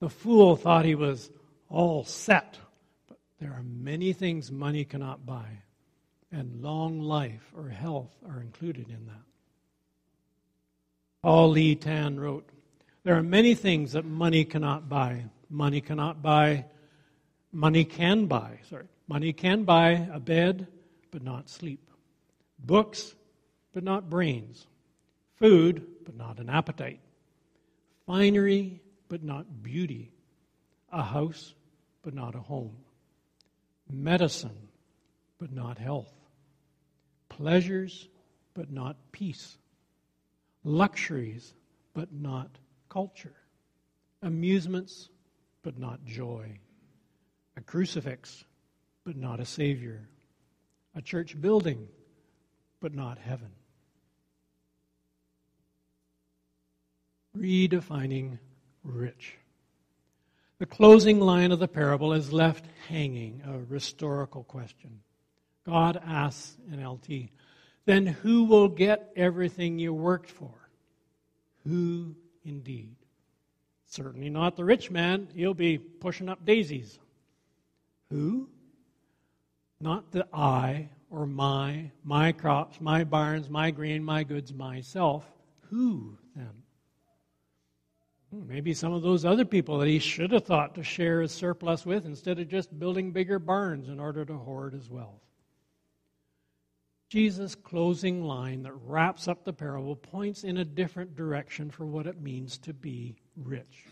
The 0.00 0.08
fool 0.08 0.56
thought 0.56 0.86
he 0.86 0.94
was 0.94 1.30
all 1.68 2.04
set, 2.04 2.58
but 3.06 3.18
there 3.38 3.52
are 3.52 3.62
many 3.62 4.14
things 4.14 4.50
money 4.50 4.84
cannot 4.84 5.26
buy, 5.26 5.46
and 6.32 6.62
long 6.62 7.00
life 7.00 7.52
or 7.54 7.68
health 7.68 8.16
are 8.26 8.40
included 8.40 8.88
in 8.88 9.06
that. 9.06 9.22
Paul 11.22 11.50
Lee 11.50 11.74
Tan 11.74 12.18
wrote, 12.18 12.48
There 13.04 13.14
are 13.14 13.22
many 13.22 13.54
things 13.54 13.92
that 13.92 14.06
money 14.06 14.46
cannot 14.46 14.88
buy. 14.88 15.26
Money 15.50 15.82
cannot 15.82 16.22
buy, 16.22 16.64
money 17.52 17.84
can 17.84 18.24
buy, 18.24 18.60
sorry. 18.70 18.86
Money 19.06 19.34
can 19.34 19.64
buy 19.64 20.08
a 20.12 20.20
bed, 20.20 20.66
but 21.10 21.22
not 21.22 21.50
sleep 21.50 21.89
books, 22.64 23.14
but 23.72 23.82
not 23.84 24.10
brains, 24.10 24.66
food, 25.36 25.86
but 26.04 26.16
not 26.16 26.38
an 26.38 26.50
appetite, 26.50 27.00
finery, 28.06 28.80
but 29.08 29.22
not 29.22 29.62
beauty, 29.62 30.12
a 30.92 31.02
house, 31.02 31.54
but 32.02 32.14
not 32.14 32.34
a 32.34 32.40
home, 32.40 32.76
medicine, 33.88 34.68
but 35.38 35.52
not 35.52 35.78
health, 35.78 36.12
pleasures, 37.28 38.08
but 38.54 38.70
not 38.70 38.96
peace, 39.12 39.56
luxuries, 40.64 41.54
but 41.94 42.12
not 42.12 42.50
culture, 42.88 43.34
amusements, 44.22 45.08
but 45.62 45.78
not 45.78 46.04
joy, 46.04 46.58
a 47.56 47.60
crucifix, 47.60 48.44
but 49.04 49.16
not 49.16 49.40
a 49.40 49.44
Savior, 49.44 50.08
a 50.94 51.02
church 51.02 51.40
building, 51.40 51.88
but 52.80 52.94
not 52.94 53.18
heaven. 53.18 53.50
Redefining 57.36 58.38
rich. 58.82 59.36
The 60.58 60.66
closing 60.66 61.20
line 61.20 61.52
of 61.52 61.58
the 61.58 61.68
parable 61.68 62.12
is 62.12 62.32
left 62.32 62.66
hanging 62.88 63.42
a 63.46 63.58
rhetorical 63.58 64.44
question. 64.44 65.00
God 65.64 66.00
asks 66.04 66.56
NLT, 66.70 67.30
then 67.86 68.06
who 68.06 68.44
will 68.44 68.68
get 68.68 69.10
everything 69.16 69.78
you 69.78 69.94
worked 69.94 70.30
for? 70.30 70.52
Who 71.66 72.14
indeed? 72.44 72.96
Certainly 73.86 74.30
not 74.30 74.56
the 74.56 74.64
rich 74.64 74.90
man. 74.90 75.28
He'll 75.34 75.54
be 75.54 75.78
pushing 75.78 76.28
up 76.28 76.44
daisies. 76.44 76.98
Who? 78.10 78.48
Not 79.80 80.12
the 80.12 80.26
I 80.32 80.90
or 81.10 81.26
my, 81.26 81.90
my 82.04 82.30
crops, 82.32 82.80
my 82.80 83.02
barns, 83.04 83.50
my 83.50 83.70
grain, 83.70 84.02
my 84.02 84.22
goods, 84.22 84.54
myself. 84.54 85.30
Who 85.68 86.16
then? 86.36 86.62
Hmm, 88.32 88.46
maybe 88.46 88.72
some 88.72 88.92
of 88.92 89.02
those 89.02 89.24
other 89.24 89.44
people 89.44 89.78
that 89.78 89.88
he 89.88 89.98
should 89.98 90.30
have 90.30 90.44
thought 90.44 90.76
to 90.76 90.84
share 90.84 91.20
his 91.20 91.32
surplus 91.32 91.84
with 91.84 92.06
instead 92.06 92.38
of 92.38 92.48
just 92.48 92.78
building 92.78 93.10
bigger 93.10 93.40
barns 93.40 93.88
in 93.88 93.98
order 93.98 94.24
to 94.24 94.34
hoard 94.34 94.72
his 94.72 94.88
wealth. 94.88 95.20
Jesus' 97.08 97.56
closing 97.56 98.22
line 98.22 98.62
that 98.62 98.72
wraps 98.86 99.26
up 99.26 99.44
the 99.44 99.52
parable 99.52 99.96
points 99.96 100.44
in 100.44 100.58
a 100.58 100.64
different 100.64 101.16
direction 101.16 101.68
for 101.68 101.84
what 101.84 102.06
it 102.06 102.20
means 102.20 102.56
to 102.58 102.72
be 102.72 103.16
rich. 103.36 103.86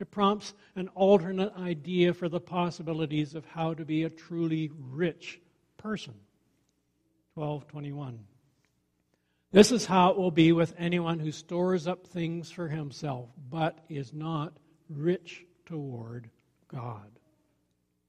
It 0.00 0.10
prompts 0.10 0.52
an 0.74 0.88
alternate 0.88 1.54
idea 1.56 2.12
for 2.12 2.28
the 2.28 2.40
possibilities 2.40 3.36
of 3.36 3.46
how 3.46 3.72
to 3.74 3.84
be 3.84 4.02
a 4.02 4.10
truly 4.10 4.72
rich 4.76 5.40
person. 5.76 6.14
12:21. 7.36 8.18
This 9.52 9.70
is 9.70 9.86
how 9.86 10.10
it 10.10 10.16
will 10.16 10.30
be 10.30 10.52
with 10.52 10.74
anyone 10.78 11.18
who 11.18 11.30
stores 11.30 11.86
up 11.86 12.06
things 12.06 12.50
for 12.50 12.68
himself 12.68 13.28
but 13.50 13.84
is 13.88 14.12
not 14.12 14.56
rich 14.88 15.44
toward 15.66 16.30
God. 16.68 17.18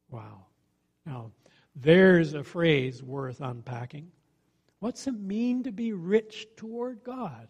Wow. 0.10 0.46
Now, 1.06 1.32
there's 1.76 2.34
a 2.34 2.44
phrase 2.44 3.04
worth 3.04 3.42
unpacking. 3.42 4.12
What's 4.80 5.08
it 5.08 5.20
mean 5.20 5.64
to 5.64 5.72
be 5.72 5.94
rich 5.94 6.48
toward 6.56 7.04
God? 7.04 7.48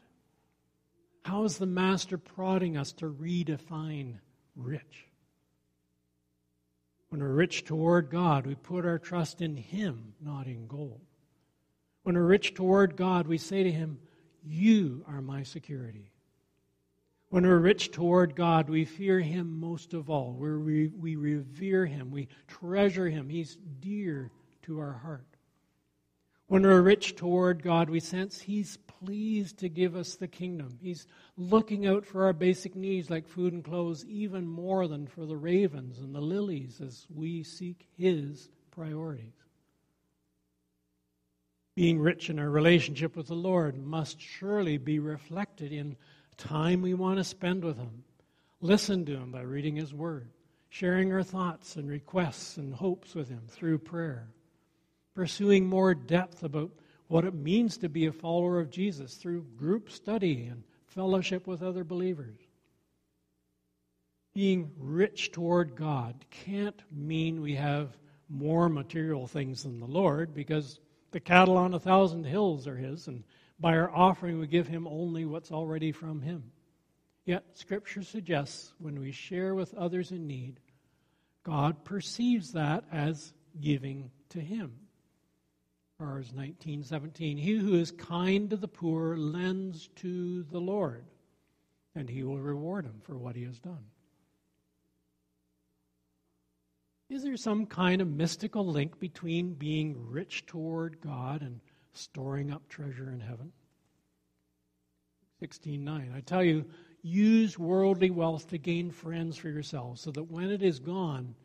How 1.24 1.44
is 1.44 1.58
the 1.58 1.66
Master 1.66 2.18
prodding 2.18 2.78
us 2.78 2.94
to 2.94 3.12
redefine 3.12 4.20
rich? 4.56 5.06
When 7.10 7.22
we're 7.22 7.34
rich 7.34 7.66
toward 7.66 8.10
God, 8.10 8.46
we 8.46 8.56
put 8.56 8.86
our 8.86 9.00
trust 9.00 9.42
in 9.42 9.56
Him, 9.56 10.14
not 10.22 10.48
in 10.48 10.68
gold. 10.68 11.02
When 12.08 12.16
we're 12.16 12.24
rich 12.24 12.54
toward 12.54 12.96
God, 12.96 13.28
we 13.28 13.38
say 13.38 13.64
to 13.64 13.70
Him, 13.70 14.00
You 14.42 15.04
are 15.10 15.22
my 15.22 15.44
security. 15.44 16.14
When 17.28 17.46
we're 17.46 17.60
rich 17.60 17.92
toward 17.92 18.34
God, 18.34 18.70
we 18.70 18.86
fear 18.86 19.20
Him 19.20 19.60
most 19.60 19.94
of 19.94 20.10
all. 20.10 20.32
we 20.32 20.88
we 20.88 21.18
revere 21.18 21.86
Him. 21.86 22.10
We 22.10 22.30
treasure 22.48 23.10
Him. 23.10 23.28
He's 23.28 23.58
dear 23.82 24.32
to 24.62 24.80
our 24.80 24.94
heart. 24.94 25.28
When 26.46 26.64
we're 26.64 26.82
rich 26.82 27.18
toward 27.18 27.62
God, 27.62 27.90
we 27.90 28.00
sense 28.00 28.40
He's 28.40 28.78
pleased 28.88 29.58
to 29.58 29.68
give 29.68 29.98
us 29.98 30.16
the 30.16 30.30
kingdom. 30.30 30.80
He's 30.82 31.08
looking 31.36 31.88
out 31.88 32.06
for 32.06 32.24
our 32.24 32.32
basic 32.32 32.74
needs 32.74 33.10
like 33.10 33.28
food 33.28 33.52
and 33.52 33.66
clothes 33.66 34.06
even 34.06 34.48
more 34.48 34.88
than 34.88 35.08
for 35.08 35.26
the 35.26 35.36
ravens 35.36 36.00
and 36.00 36.16
the 36.16 36.22
lilies 36.22 36.80
as 36.80 37.06
we 37.14 37.44
seek 37.44 37.86
His 37.98 38.48
priorities. 38.72 39.34
Being 41.78 42.00
rich 42.00 42.32
in 42.32 42.40
our 42.40 42.50
relationship 42.50 43.16
with 43.16 43.28
the 43.28 43.36
Lord 43.36 43.78
must 43.78 44.20
surely 44.20 44.80
be 44.80 44.98
reflected 44.98 45.72
in 45.72 45.96
time 46.36 46.82
we 46.82 46.96
want 46.96 47.20
to 47.20 47.24
spend 47.24 47.64
with 47.64 47.78
Him. 47.78 48.04
Listen 48.62 49.06
to 49.06 49.16
Him 49.16 49.32
by 49.32 49.42
reading 49.42 49.76
His 49.76 49.94
Word. 49.94 50.32
sharing 50.70 51.14
our 51.14 51.22
thoughts 51.22 51.76
and 51.76 51.88
requests 51.88 52.58
and 52.58 52.74
hopes 52.74 53.14
with 53.14 53.30
Him 53.30 53.44
through 53.48 53.78
prayer, 53.78 54.28
pursuing 55.14 55.68
more 55.68 55.94
depth 55.94 56.42
about 56.42 56.72
what 57.10 57.26
it 57.26 57.36
means 57.36 57.78
to 57.78 57.90
be 57.90 58.08
a 58.08 58.12
follower 58.12 58.60
of 58.60 58.72
Jesus 58.72 59.14
through 59.14 59.46
group 59.56 59.92
study 59.92 60.48
and 60.48 60.64
fellowship 60.88 61.46
with 61.46 61.62
other 61.62 61.84
believers. 61.84 62.40
Being 64.34 64.72
rich 64.80 65.32
toward 65.32 65.76
God 65.76 66.26
can't 66.32 66.82
mean 66.92 67.40
we 67.40 67.54
have 67.54 67.96
more 68.30 68.68
material 68.68 69.28
things 69.28 69.62
than 69.62 69.80
the 69.80 69.86
Lord 69.86 70.34
because 70.34 70.80
the 71.12 71.20
cattle 71.20 71.58
on 71.58 71.74
a 71.74 71.80
thousand 71.80 72.26
hills 72.26 72.68
are 72.68 72.76
His, 72.76 73.08
and 73.08 73.24
by 73.60 73.78
our 73.78 73.90
offering 73.92 74.40
we 74.40 74.48
give 74.48 74.68
Him 74.68 74.88
only 74.88 75.26
what's 75.26 75.52
already 75.52 75.92
from 75.92 76.22
Him. 76.22 76.52
Yet, 77.26 77.44
Scripture 77.54 78.04
suggests 78.04 78.74
when 78.80 79.00
we 79.00 79.12
share 79.12 79.54
with 79.56 79.74
others 79.74 80.12
in 80.12 80.28
need, 80.28 80.60
God 81.44 81.84
perceives 81.84 82.54
that 82.54 82.84
as 82.92 83.34
giving 83.60 84.12
to 84.30 84.40
Him. 84.40 84.74
Proverbs 85.98 86.32
19:17 86.32 87.40
He 87.40 87.58
who 87.58 87.74
is 87.74 87.92
kind 87.92 88.52
to 88.52 88.56
the 88.58 88.68
poor 88.68 89.18
lends 89.18 89.88
to 89.96 90.44
the 90.44 90.62
Lord, 90.62 91.06
and 91.96 92.08
he 92.08 92.24
will 92.24 92.38
reward 92.38 92.86
him 92.86 93.02
for 93.02 93.18
what 93.18 93.36
he 93.36 93.44
has 93.46 93.60
done. 93.60 93.84
Is 97.10 97.24
there 97.24 97.38
some 97.38 97.66
kind 97.66 98.02
of 98.02 98.10
mystical 98.10 98.66
link 98.66 99.00
between 99.00 99.54
being 99.54 100.10
rich 100.10 100.46
toward 100.46 101.00
God 101.00 101.42
and 101.42 101.62
storing 101.94 102.52
up 102.52 102.68
treasure 102.68 103.10
in 103.12 103.22
heaven? 103.22 103.52
16:9 105.42 106.14
I 106.14 106.22
tell 106.22 106.44
you 106.44 106.66
use 107.02 107.58
worldly 107.58 108.10
wealth 108.10 108.48
to 108.50 108.58
gain 108.58 108.92
friends 108.92 109.38
for 109.38 109.50
yourselves 109.50 110.02
so 110.02 110.12
that 110.12 110.24
when 110.24 110.50
it 110.50 110.62
is 110.62 110.80
gone 110.80 111.36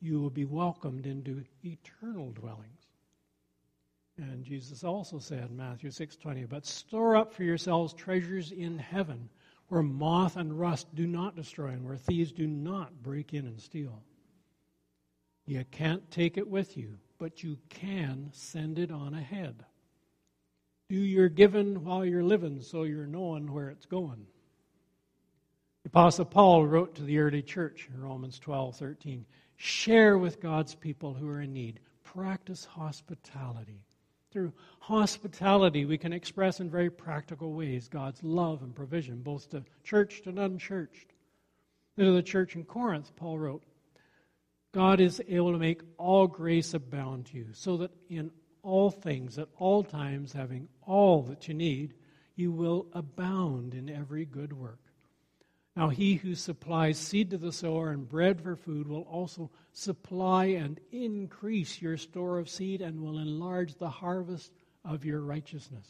you 0.00 0.20
will 0.20 0.30
be 0.30 0.44
welcomed 0.44 1.06
into 1.06 1.44
eternal 1.64 2.32
dwellings. 2.32 2.86
And 4.18 4.44
Jesus 4.44 4.84
also 4.84 5.18
said 5.18 5.50
in 5.50 5.56
Matthew 5.56 5.90
6:20, 5.90 6.44
"But 6.44 6.66
store 6.66 7.16
up 7.16 7.32
for 7.32 7.44
yourselves 7.44 7.94
treasures 7.94 8.52
in 8.52 8.78
heaven, 8.78 9.30
where 9.68 9.82
moth 9.82 10.36
and 10.36 10.58
rust 10.58 10.94
do 10.94 11.06
not 11.06 11.36
destroy 11.36 11.68
and 11.68 11.84
where 11.84 11.96
thieves 11.96 12.32
do 12.32 12.46
not 12.46 13.02
break 13.02 13.32
in 13.32 13.46
and 13.46 13.60
steal." 13.60 14.04
You 15.46 15.64
can't 15.70 16.10
take 16.10 16.36
it 16.36 16.48
with 16.48 16.76
you, 16.76 16.98
but 17.18 17.42
you 17.42 17.58
can 17.68 18.30
send 18.32 18.78
it 18.78 18.90
on 18.90 19.14
ahead. 19.14 19.64
Do 20.88 20.96
your 20.96 21.28
giving 21.28 21.84
while 21.84 22.04
you're 22.04 22.24
living 22.24 22.60
so 22.60 22.82
you're 22.82 23.06
knowing 23.06 23.52
where 23.52 23.70
it's 23.70 23.86
going. 23.86 24.26
The 25.84 25.88
Apostle 25.88 26.24
Paul 26.24 26.66
wrote 26.66 26.96
to 26.96 27.02
the 27.02 27.18
early 27.18 27.42
church 27.42 27.88
in 27.92 28.00
Romans 28.00 28.40
12 28.40 28.76
13, 28.76 29.24
share 29.54 30.18
with 30.18 30.40
God's 30.40 30.74
people 30.74 31.14
who 31.14 31.28
are 31.28 31.42
in 31.42 31.52
need, 31.52 31.78
practice 32.02 32.64
hospitality. 32.64 33.84
Through 34.32 34.52
hospitality, 34.80 35.84
we 35.84 35.96
can 35.96 36.12
express 36.12 36.58
in 36.58 36.68
very 36.68 36.90
practical 36.90 37.52
ways 37.52 37.88
God's 37.88 38.22
love 38.24 38.62
and 38.62 38.74
provision, 38.74 39.22
both 39.22 39.48
to 39.50 39.62
churched 39.84 40.26
and 40.26 40.40
unchurched. 40.40 41.12
To 41.98 42.12
the 42.12 42.22
church 42.22 42.56
in 42.56 42.64
Corinth, 42.64 43.14
Paul 43.16 43.38
wrote, 43.38 43.62
God 44.76 45.00
is 45.00 45.22
able 45.26 45.52
to 45.52 45.58
make 45.58 45.80
all 45.96 46.26
grace 46.26 46.74
abound 46.74 47.24
to 47.26 47.38
you, 47.38 47.46
so 47.52 47.78
that 47.78 47.92
in 48.10 48.30
all 48.62 48.90
things, 48.90 49.38
at 49.38 49.48
all 49.56 49.82
times, 49.82 50.34
having 50.34 50.68
all 50.82 51.22
that 51.22 51.48
you 51.48 51.54
need, 51.54 51.94
you 52.34 52.52
will 52.52 52.86
abound 52.92 53.72
in 53.72 53.88
every 53.88 54.26
good 54.26 54.52
work. 54.52 54.80
Now, 55.74 55.88
he 55.88 56.16
who 56.16 56.34
supplies 56.34 56.98
seed 56.98 57.30
to 57.30 57.38
the 57.38 57.52
sower 57.52 57.90
and 57.90 58.06
bread 58.06 58.42
for 58.42 58.54
food 58.54 58.86
will 58.86 59.04
also 59.04 59.50
supply 59.72 60.44
and 60.44 60.78
increase 60.92 61.80
your 61.80 61.96
store 61.96 62.38
of 62.38 62.50
seed 62.50 62.82
and 62.82 63.00
will 63.00 63.18
enlarge 63.18 63.76
the 63.76 63.88
harvest 63.88 64.52
of 64.84 65.06
your 65.06 65.22
righteousness. 65.22 65.88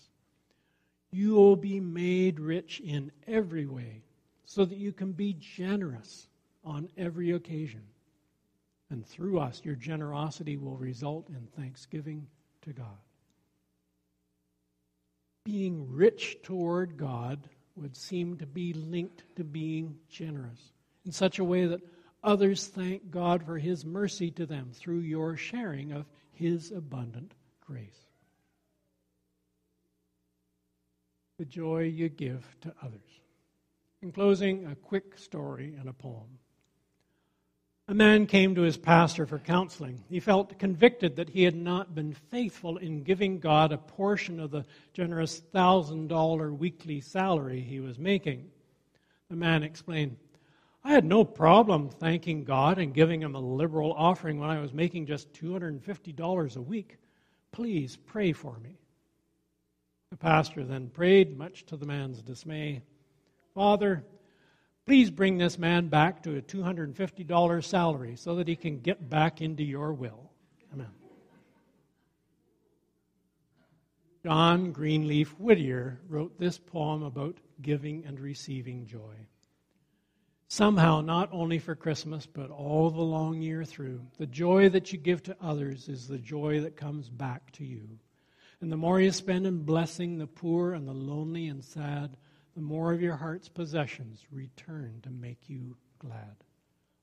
You 1.10 1.34
will 1.34 1.56
be 1.56 1.80
made 1.80 2.38
rich 2.38 2.78
in 2.78 3.10
every 3.26 3.66
way 3.66 4.04
so 4.44 4.64
that 4.64 4.78
you 4.78 4.92
can 4.92 5.10
be 5.10 5.32
generous 5.32 6.28
on 6.62 6.88
every 6.96 7.32
occasion. 7.32 7.82
And 8.90 9.04
through 9.04 9.40
us, 9.40 9.62
your 9.64 9.74
generosity 9.74 10.56
will 10.56 10.76
result 10.76 11.28
in 11.28 11.48
thanksgiving 11.56 12.26
to 12.62 12.72
God. 12.72 12.98
Being 15.44 15.90
rich 15.90 16.38
toward 16.42 16.96
God 16.96 17.48
would 17.76 17.96
seem 17.96 18.36
to 18.38 18.46
be 18.46 18.72
linked 18.72 19.24
to 19.36 19.44
being 19.44 19.96
generous 20.08 20.72
in 21.04 21.12
such 21.12 21.38
a 21.38 21.44
way 21.44 21.66
that 21.66 21.82
others 22.22 22.66
thank 22.66 23.10
God 23.10 23.44
for 23.44 23.58
His 23.58 23.84
mercy 23.84 24.30
to 24.32 24.46
them 24.46 24.70
through 24.72 25.00
your 25.00 25.36
sharing 25.36 25.92
of 25.92 26.06
His 26.32 26.72
abundant 26.72 27.32
grace. 27.60 28.06
The 31.38 31.44
joy 31.44 31.82
you 31.82 32.08
give 32.08 32.44
to 32.62 32.74
others. 32.82 33.20
In 34.02 34.10
closing, 34.10 34.66
a 34.66 34.74
quick 34.74 35.18
story 35.18 35.76
and 35.78 35.88
a 35.88 35.92
poem. 35.92 36.38
A 37.88 37.94
man 37.94 38.26
came 38.26 38.56
to 38.56 38.62
his 38.62 38.76
pastor 38.76 39.26
for 39.26 39.38
counseling. 39.38 40.02
He 40.08 40.18
felt 40.18 40.58
convicted 40.58 41.14
that 41.16 41.28
he 41.28 41.44
had 41.44 41.54
not 41.54 41.94
been 41.94 42.14
faithful 42.14 42.78
in 42.78 43.04
giving 43.04 43.38
God 43.38 43.70
a 43.70 43.78
portion 43.78 44.40
of 44.40 44.50
the 44.50 44.64
generous 44.92 45.40
$1,000 45.54 46.58
weekly 46.58 47.00
salary 47.00 47.60
he 47.60 47.78
was 47.78 47.96
making. 47.96 48.50
The 49.30 49.36
man 49.36 49.62
explained, 49.62 50.16
I 50.82 50.90
had 50.90 51.04
no 51.04 51.24
problem 51.24 51.88
thanking 51.88 52.42
God 52.42 52.78
and 52.78 52.92
giving 52.92 53.22
him 53.22 53.36
a 53.36 53.40
liberal 53.40 53.92
offering 53.92 54.40
when 54.40 54.50
I 54.50 54.60
was 54.60 54.72
making 54.72 55.06
just 55.06 55.32
$250 55.34 56.56
a 56.56 56.62
week. 56.62 56.96
Please 57.52 57.96
pray 57.96 58.32
for 58.32 58.58
me. 58.58 58.78
The 60.10 60.16
pastor 60.16 60.64
then 60.64 60.88
prayed, 60.88 61.38
much 61.38 61.66
to 61.66 61.76
the 61.76 61.86
man's 61.86 62.20
dismay 62.20 62.82
Father, 63.54 64.04
Please 64.86 65.10
bring 65.10 65.36
this 65.36 65.58
man 65.58 65.88
back 65.88 66.22
to 66.22 66.36
a 66.36 66.42
$250 66.42 67.64
salary 67.64 68.14
so 68.14 68.36
that 68.36 68.46
he 68.46 68.54
can 68.54 68.78
get 68.78 69.10
back 69.10 69.42
into 69.42 69.64
your 69.64 69.92
will. 69.92 70.30
Amen. 70.72 70.90
John 74.24 74.70
Greenleaf 74.70 75.30
Whittier 75.38 76.00
wrote 76.08 76.38
this 76.38 76.58
poem 76.58 77.02
about 77.02 77.38
giving 77.62 78.04
and 78.06 78.20
receiving 78.20 78.86
joy. 78.86 79.14
Somehow, 80.48 81.00
not 81.00 81.30
only 81.32 81.58
for 81.58 81.74
Christmas, 81.74 82.24
but 82.24 82.50
all 82.50 82.88
the 82.90 83.00
long 83.00 83.42
year 83.42 83.64
through, 83.64 84.00
the 84.18 84.26
joy 84.26 84.68
that 84.68 84.92
you 84.92 84.98
give 84.98 85.20
to 85.24 85.36
others 85.40 85.88
is 85.88 86.06
the 86.06 86.18
joy 86.18 86.60
that 86.60 86.76
comes 86.76 87.08
back 87.08 87.50
to 87.52 87.64
you. 87.64 87.98
And 88.60 88.70
the 88.70 88.76
more 88.76 89.00
you 89.00 89.10
spend 89.10 89.48
in 89.48 89.64
blessing 89.64 90.18
the 90.18 90.28
poor 90.28 90.74
and 90.74 90.86
the 90.86 90.92
lonely 90.92 91.48
and 91.48 91.64
sad, 91.64 92.16
the 92.56 92.62
more 92.62 92.90
of 92.90 93.02
your 93.02 93.16
heart's 93.16 93.50
possessions 93.50 94.24
return 94.32 94.98
to 95.02 95.10
make 95.10 95.38
you 95.46 95.76
glad. 95.98 96.36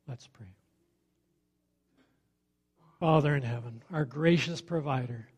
Let's 0.08 0.26
pray. 0.26 0.56
Father 3.00 3.36
in 3.36 3.44
heaven, 3.44 3.84
our 3.92 4.04
gracious 4.04 4.62
provider, 4.62 5.30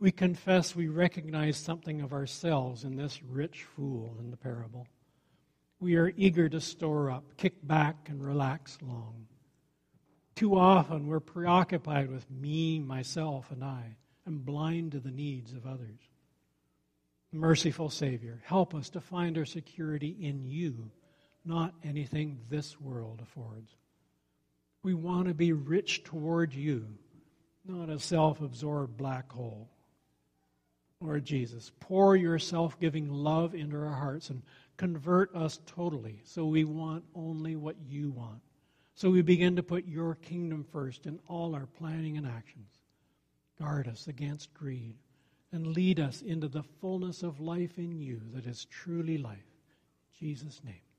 we 0.00 0.10
confess 0.10 0.74
we 0.74 0.88
recognize 0.88 1.56
something 1.56 2.00
of 2.00 2.12
ourselves 2.12 2.82
in 2.82 2.96
this 2.96 3.22
rich 3.22 3.62
fool 3.62 4.16
in 4.18 4.32
the 4.32 4.36
parable. 4.36 4.88
We 5.78 5.94
are 5.96 6.12
eager 6.16 6.48
to 6.48 6.60
store 6.60 7.08
up, 7.08 7.36
kick 7.36 7.54
back, 7.62 8.08
and 8.08 8.20
relax 8.20 8.76
long. 8.82 9.26
Too 10.34 10.58
often 10.58 11.06
we're 11.06 11.20
preoccupied 11.20 12.10
with 12.10 12.28
me, 12.28 12.80
myself, 12.80 13.52
and 13.52 13.62
I, 13.62 13.96
and 14.26 14.44
blind 14.44 14.92
to 14.92 14.98
the 14.98 15.12
needs 15.12 15.52
of 15.52 15.64
others. 15.64 16.09
Merciful 17.32 17.90
Savior, 17.90 18.42
help 18.44 18.74
us 18.74 18.90
to 18.90 19.00
find 19.00 19.38
our 19.38 19.44
security 19.44 20.16
in 20.20 20.44
you, 20.44 20.90
not 21.44 21.74
anything 21.84 22.40
this 22.48 22.80
world 22.80 23.20
affords. 23.22 23.76
We 24.82 24.94
want 24.94 25.28
to 25.28 25.34
be 25.34 25.52
rich 25.52 26.02
toward 26.02 26.52
you, 26.52 26.86
not 27.64 27.88
a 27.88 28.00
self 28.00 28.40
absorbed 28.40 28.96
black 28.96 29.30
hole. 29.30 29.70
Lord 31.00 31.24
Jesus, 31.24 31.70
pour 31.80 32.16
your 32.16 32.38
self 32.38 32.80
giving 32.80 33.08
love 33.08 33.54
into 33.54 33.76
our 33.76 33.94
hearts 33.94 34.30
and 34.30 34.42
convert 34.76 35.34
us 35.34 35.60
totally 35.66 36.20
so 36.24 36.46
we 36.46 36.64
want 36.64 37.04
only 37.14 37.54
what 37.54 37.76
you 37.86 38.10
want. 38.10 38.40
So 38.96 39.08
we 39.08 39.22
begin 39.22 39.56
to 39.56 39.62
put 39.62 39.86
your 39.86 40.16
kingdom 40.16 40.64
first 40.72 41.06
in 41.06 41.20
all 41.28 41.54
our 41.54 41.66
planning 41.66 42.16
and 42.16 42.26
actions. 42.26 42.70
Guard 43.58 43.86
us 43.86 44.08
against 44.08 44.52
greed 44.52 44.96
and 45.52 45.66
lead 45.68 45.98
us 45.98 46.22
into 46.22 46.48
the 46.48 46.62
fullness 46.62 47.22
of 47.22 47.40
life 47.40 47.78
in 47.78 48.00
you 48.00 48.20
that 48.34 48.46
is 48.46 48.66
truly 48.66 49.18
life. 49.18 49.36
In 49.36 50.26
Jesus' 50.26 50.62
name. 50.64 50.89